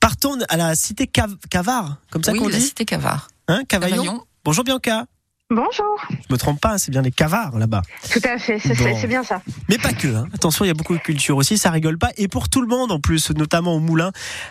Partons 0.00 0.38
à 0.48 0.56
la 0.56 0.74
cité 0.74 1.06
Cav 1.06 1.34
Cavard, 1.50 1.96
comme 2.10 2.22
ça 2.22 2.32
oui, 2.32 2.38
qu'on 2.38 2.46
dit. 2.46 2.52
la 2.54 2.60
cité 2.60 2.84
Cavard. 2.84 3.28
Hein, 3.48 3.62
Cavaillon? 3.68 3.96
Cavaillon. 4.02 4.24
Bonjour 4.44 4.64
Bianca. 4.64 5.06
Bonjour. 5.48 6.04
Je 6.10 6.32
me 6.32 6.36
trompe 6.38 6.60
pas, 6.60 6.76
c'est 6.76 6.90
bien 6.90 7.02
les 7.02 7.12
cavards 7.12 7.56
là-bas. 7.56 7.82
Tout 8.10 8.18
à 8.24 8.36
fait, 8.36 8.58
c'est 8.58 8.74
bon. 8.76 9.06
bien 9.06 9.22
ça. 9.22 9.40
Mais 9.68 9.78
pas 9.78 9.92
que. 9.92 10.08
Hein. 10.08 10.26
Attention, 10.34 10.64
il 10.64 10.68
y 10.68 10.70
a 10.72 10.74
beaucoup 10.74 10.94
de 10.94 11.00
culture 11.00 11.36
aussi, 11.36 11.56
ça 11.56 11.70
rigole 11.70 11.98
pas. 11.98 12.10
Et 12.16 12.26
pour 12.26 12.48
tout 12.48 12.60
le 12.60 12.66
monde 12.66 12.90
en 12.90 12.98
plus, 12.98 13.30
notamment 13.30 13.74
au 13.76 13.78
Moulin. 13.78 14.10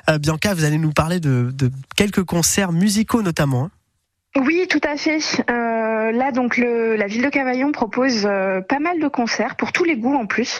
Euh, 0.09 0.19
Bianca, 0.19 0.53
vous 0.53 0.63
allez 0.63 0.77
nous 0.77 0.93
parler 0.93 1.19
de, 1.19 1.51
de 1.53 1.69
quelques 1.97 2.23
concerts 2.23 2.71
musicaux 2.71 3.21
notamment. 3.21 3.65
Hein. 3.65 3.71
Oui, 4.37 4.67
tout 4.69 4.81
à 4.83 4.97
fait. 4.97 5.19
Euh, 5.49 6.11
là, 6.11 6.31
donc, 6.33 6.57
la 6.57 7.07
ville 7.07 7.23
de 7.23 7.29
Cavaillon 7.29 7.71
propose 7.71 8.25
euh, 8.25 8.59
pas 8.59 8.79
mal 8.79 8.99
de 8.99 9.07
concerts 9.07 9.55
pour 9.55 9.71
tous 9.71 9.85
les 9.85 9.95
goûts 9.95 10.15
en 10.15 10.25
plus. 10.25 10.59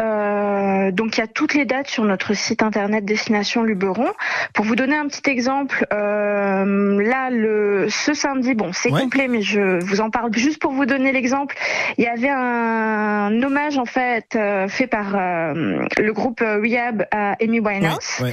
Euh, 0.00 0.41
donc, 0.90 1.16
il 1.16 1.20
y 1.20 1.24
a 1.24 1.26
toutes 1.26 1.54
les 1.54 1.64
dates 1.64 1.88
sur 1.88 2.04
notre 2.04 2.34
site 2.34 2.62
internet 2.62 3.04
Destination 3.04 3.62
Luberon. 3.62 4.12
Pour 4.54 4.64
vous 4.64 4.76
donner 4.76 4.96
un 4.96 5.06
petit 5.06 5.28
exemple, 5.30 5.86
euh, 5.92 7.02
là, 7.02 7.30
le 7.30 7.86
ce 7.88 8.14
samedi, 8.14 8.54
bon, 8.54 8.72
c'est 8.72 8.90
ouais. 8.90 9.02
complet, 9.02 9.28
mais 9.28 9.42
je 9.42 9.82
vous 9.84 10.00
en 10.00 10.10
parle 10.10 10.34
juste 10.34 10.60
pour 10.60 10.72
vous 10.72 10.86
donner 10.86 11.12
l'exemple. 11.12 11.56
Il 11.98 12.04
y 12.04 12.08
avait 12.08 12.30
un, 12.30 12.38
un 12.38 13.42
hommage 13.42 13.78
en 13.78 13.84
fait 13.84 14.36
euh, 14.36 14.68
fait 14.68 14.86
par 14.86 15.14
euh, 15.14 15.84
le 15.98 16.12
groupe 16.12 16.40
Rehab 16.40 17.06
à 17.10 17.36
Amy 17.42 17.60
Winehouse. 17.60 18.20
Ouais, 18.20 18.32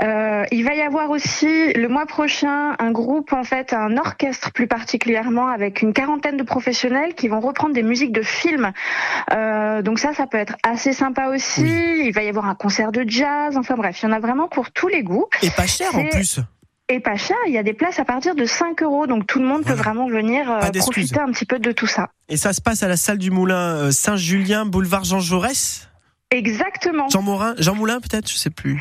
ouais, 0.00 0.46
il 0.50 0.64
va 0.64 0.74
y 0.74 0.82
avoir 0.82 1.10
aussi 1.10 1.72
le 1.74 1.88
mois 1.88 2.06
prochain 2.06 2.74
un 2.78 2.90
groupe 2.90 3.32
en 3.32 3.44
fait, 3.44 3.72
un 3.72 3.96
orchestre 3.96 4.16
orchestre 4.16 4.52
plus 4.52 4.66
particulièrement 4.66 5.48
avec 5.48 5.82
une 5.82 5.92
quarantaine 5.92 6.36
de 6.36 6.42
professionnels 6.42 7.14
qui 7.14 7.28
vont 7.28 7.40
reprendre 7.40 7.74
des 7.74 7.82
musiques 7.82 8.12
de 8.12 8.22
films. 8.22 8.72
Euh, 9.32 9.82
donc 9.82 9.98
ça, 9.98 10.14
ça 10.14 10.26
peut 10.26 10.38
être 10.38 10.56
assez 10.62 10.92
sympa 10.92 11.28
aussi. 11.28 11.62
Oui. 11.62 11.75
Il 12.06 12.12
va 12.12 12.22
y 12.22 12.28
avoir 12.28 12.46
un 12.46 12.54
concert 12.54 12.92
de 12.92 13.04
jazz. 13.06 13.56
Enfin 13.56 13.74
bref, 13.76 14.00
il 14.02 14.06
y 14.06 14.08
en 14.08 14.12
a 14.12 14.20
vraiment 14.20 14.48
pour 14.48 14.70
tous 14.70 14.88
les 14.88 15.02
goûts. 15.02 15.26
Et 15.42 15.50
pas 15.50 15.66
cher 15.66 15.94
en 15.94 16.04
plus. 16.06 16.40
Et 16.88 17.00
pas 17.00 17.16
cher, 17.16 17.36
il 17.48 17.52
y 17.52 17.58
a 17.58 17.64
des 17.64 17.72
places 17.72 17.98
à 17.98 18.04
partir 18.04 18.36
de 18.36 18.44
5 18.44 18.80
euros, 18.84 19.08
donc 19.08 19.26
tout 19.26 19.40
le 19.40 19.44
monde 19.44 19.62
Voilà. 19.62 19.76
peut 19.76 19.82
vraiment 19.82 20.06
venir 20.06 20.48
euh, 20.48 20.60
profiter 20.78 21.18
un 21.18 21.32
petit 21.32 21.44
peu 21.44 21.58
de 21.58 21.72
tout 21.72 21.88
ça. 21.88 22.10
Et 22.28 22.36
ça 22.36 22.52
se 22.52 22.60
passe 22.60 22.84
à 22.84 22.88
la 22.88 22.96
salle 22.96 23.18
du 23.18 23.32
Moulin 23.32 23.56
euh, 23.76 23.90
Saint-Julien, 23.90 24.66
boulevard 24.66 25.02
Jean 25.02 25.18
Jaurès? 25.18 25.88
Exactement. 26.30 27.08
Jean 27.08 27.22
Morin 27.22 27.54
Jean 27.58 27.74
Moulin 27.74 28.00
peut-être? 28.00 28.30
Je 28.30 28.36
sais 28.36 28.50
plus. 28.50 28.80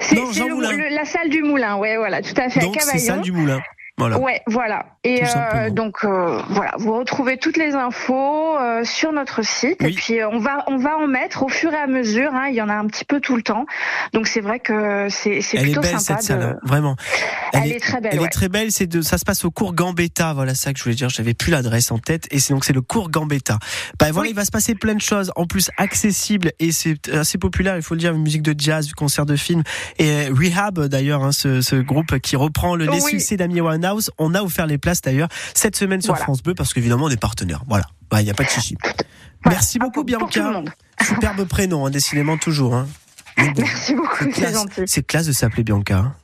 C'est 0.00 0.16
la 0.16 1.04
salle 1.04 1.28
du 1.28 1.42
moulin, 1.42 1.76
ouais, 1.76 1.96
voilà, 1.96 2.22
tout 2.22 2.34
à 2.38 2.48
fait. 2.48 2.60
à 2.60 2.64
Donc 2.64 2.76
c'est 2.80 2.98
salle 2.98 3.20
du 3.20 3.32
Moulin. 3.32 3.60
Voilà. 3.98 4.18
Ouais, 4.18 4.40
voilà. 4.46 4.86
Et 5.04 5.22
euh, 5.22 5.70
donc 5.70 5.98
euh, 6.04 6.40
voilà, 6.48 6.72
vous 6.78 6.96
retrouvez 6.96 7.36
toutes 7.36 7.56
les 7.56 7.74
infos 7.74 8.56
euh, 8.58 8.84
sur 8.84 9.12
notre 9.12 9.44
site. 9.44 9.78
Oui. 9.82 9.90
Et 9.90 9.92
puis 9.92 10.20
euh, 10.20 10.28
on 10.30 10.38
va 10.38 10.64
on 10.68 10.76
va 10.78 10.96
en 10.96 11.06
mettre 11.06 11.42
au 11.42 11.48
fur 11.48 11.72
et 11.72 11.76
à 11.76 11.86
mesure. 11.86 12.32
Hein, 12.34 12.46
il 12.48 12.54
y 12.54 12.62
en 12.62 12.68
a 12.68 12.74
un 12.74 12.86
petit 12.86 13.04
peu 13.04 13.20
tout 13.20 13.36
le 13.36 13.42
temps. 13.42 13.66
Donc 14.14 14.26
c'est 14.28 14.40
vrai 14.40 14.60
que 14.60 15.08
c'est 15.10 15.40
c'est 15.42 15.58
Elle 15.58 15.64
est 15.64 15.66
plutôt 15.66 15.80
belle 15.82 16.00
sympa. 16.00 16.20
cette 16.22 16.38
de... 16.38 16.42
hein, 16.44 16.56
vraiment. 16.62 16.96
Elle 17.52 17.70
est 17.72 17.80
très 17.80 18.00
belle, 18.00 18.12
Elle 18.14 18.20
ouais. 18.20 18.26
est 18.26 18.30
très 18.30 18.48
belle. 18.48 18.72
C'est 18.72 18.86
de, 18.86 19.02
ça 19.02 19.18
se 19.18 19.24
passe 19.24 19.44
au 19.44 19.50
cours 19.50 19.74
Gambetta. 19.74 20.32
Voilà 20.32 20.54
ça 20.54 20.72
que 20.72 20.78
je 20.78 20.84
voulais 20.84 20.96
dire. 20.96 21.10
J'avais 21.10 21.34
plus 21.34 21.50
l'adresse 21.52 21.90
en 21.92 21.98
tête. 21.98 22.26
Et 22.30 22.38
c'est 22.38 22.54
donc 22.54 22.64
c'est 22.64 22.72
le 22.72 22.80
cours 22.82 23.10
Gambetta. 23.10 23.58
Bah 24.00 24.06
voilà, 24.10 24.22
Oui. 24.22 24.30
il 24.30 24.36
va 24.36 24.44
se 24.46 24.50
passer 24.50 24.74
plein 24.74 24.94
de 24.94 25.00
choses. 25.02 25.32
En 25.36 25.46
plus 25.46 25.70
accessible 25.76 26.52
et 26.60 26.72
c'est 26.72 27.08
assez 27.10 27.36
populaire. 27.38 27.76
Il 27.76 27.82
faut 27.82 27.94
le 27.94 28.00
dire, 28.00 28.14
une 28.14 28.22
musique 28.22 28.42
de 28.42 28.54
jazz, 28.58 28.86
du 28.86 28.94
concert 28.94 29.26
de 29.26 29.36
film 29.36 29.62
et 29.98 30.10
euh, 30.10 30.30
Rehab 30.32 30.86
d'ailleurs, 30.86 31.22
hein, 31.24 31.32
ce, 31.32 31.60
ce 31.60 31.76
groupe 31.76 32.18
qui 32.20 32.36
reprend 32.36 32.74
le, 32.74 32.86
les 32.86 33.02
Oui. 33.02 33.10
succès 33.10 33.36
d'Amy 33.36 33.60
On 34.18 34.34
a 34.34 34.42
offert 34.42 34.66
les 34.66 34.78
places 34.78 35.00
d'ailleurs 35.02 35.28
cette 35.54 35.76
semaine 35.76 36.00
sur 36.02 36.12
Voilà. 36.14 36.24
France 36.24 36.42
Bleu 36.42 36.54
parce 36.54 36.72
qu'évidemment 36.74 37.04
on 37.06 37.10
est 37.10 37.16
partenaire. 37.20 37.62
Voilà. 37.68 37.84
Bah, 38.10 38.20
Il 38.20 38.24
n'y 38.24 38.30
a 38.30 38.34
pas 38.34 38.44
de 38.44 38.48
chichi. 38.50 38.76
Merci 39.46 39.78
Ah, 39.80 39.84
beaucoup 39.84 40.04
pour 40.04 40.04
Bianca. 40.04 40.62
Superbe 41.06 41.44
prénom, 41.44 41.86
hein, 41.86 41.90
décidément 41.90 42.36
toujours. 42.36 42.74
Hein. 42.74 42.86
Merci 43.56 43.94
beaucoup, 43.94 44.26
classe, 44.28 44.64
c'est 44.86 45.06
classe 45.06 45.26
de 45.26 45.32
s'appeler 45.32 45.64
Bianca. 45.64 45.96
hein. 45.98 46.14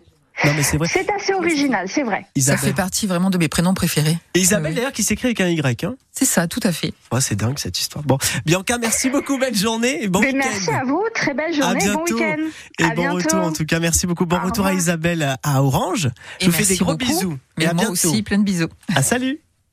Non 0.45 0.53
mais 0.55 0.63
c'est 0.63 0.77
vrai. 0.77 0.87
C'est 0.91 1.07
assez 1.11 1.35
original, 1.35 1.89
c'est 1.89 2.05
vrai. 2.05 2.21
Ça 2.23 2.29
Isabelle. 2.37 2.61
fait 2.65 2.73
partie 2.73 3.07
vraiment 3.09 3.29
de 3.31 3.39
mes 3.39 3.49
prénoms 3.49 3.75
préférés. 3.75 4.17
Et 4.35 4.39
Isabelle 4.39 4.71
Oui. 4.71 4.77
d'ailleurs 4.77 4.93
qui 4.93 5.03
s'écrit 5.03 5.27
avec 5.29 5.41
un 5.41 5.49
Y. 5.49 5.85
Hein. 5.85 5.97
C'est 6.13 6.25
ça, 6.25 6.47
tout 6.47 6.61
à 6.63 6.71
fait. 6.73 6.93
Ouais, 7.13 7.21
c'est 7.21 7.35
dingue 7.35 7.59
cette 7.59 7.79
histoire. 7.81 8.05
Bon, 8.05 8.19
Bianca, 8.47 8.79
merci 8.79 9.11
beaucoup, 9.11 9.37
belle 9.39 9.57
journée 9.57 10.03
et 10.05 10.09
bon 10.09 10.21
week-end. 10.21 10.37
merci 10.39 10.71
à 10.71 10.85
vous, 10.85 11.03
très 11.15 11.35
belle 11.35 11.51
À 11.51 11.53
journée, 11.53 11.81
bon 11.93 12.05
bientôt. 12.05 12.15
week-end. 12.15 12.37
Et 12.79 12.85
à 12.85 12.89
bon 12.91 13.03
bientôt. 13.03 13.17
retour 13.17 13.41
en 13.41 13.53
tout 13.53 13.65
cas, 13.67 13.81
merci 13.81 14.07
beaucoup. 14.07 14.27
Bon 14.27 14.37
Au 14.37 14.45
retour 14.45 14.67
à. 14.67 14.75
Isabelle 14.75 15.37
à 15.43 15.63
Orange. 15.63 16.09
Je 16.41 16.47
Et 16.47 16.49
vous 16.49 16.53
fais 16.55 16.65
des 16.67 16.77
gros 16.77 16.93
beaucoup. 16.97 17.05
bisous. 17.05 17.39
Mais 17.59 17.65
et 17.65 17.69
à 17.69 17.75
moi 17.75 17.85
bientôt. 17.87 17.93
aussi, 18.09 18.23
plein 18.23 18.39
de 18.39 18.45
bisous. 18.45 18.69
Ah 18.95 19.03
salut. 19.03 19.41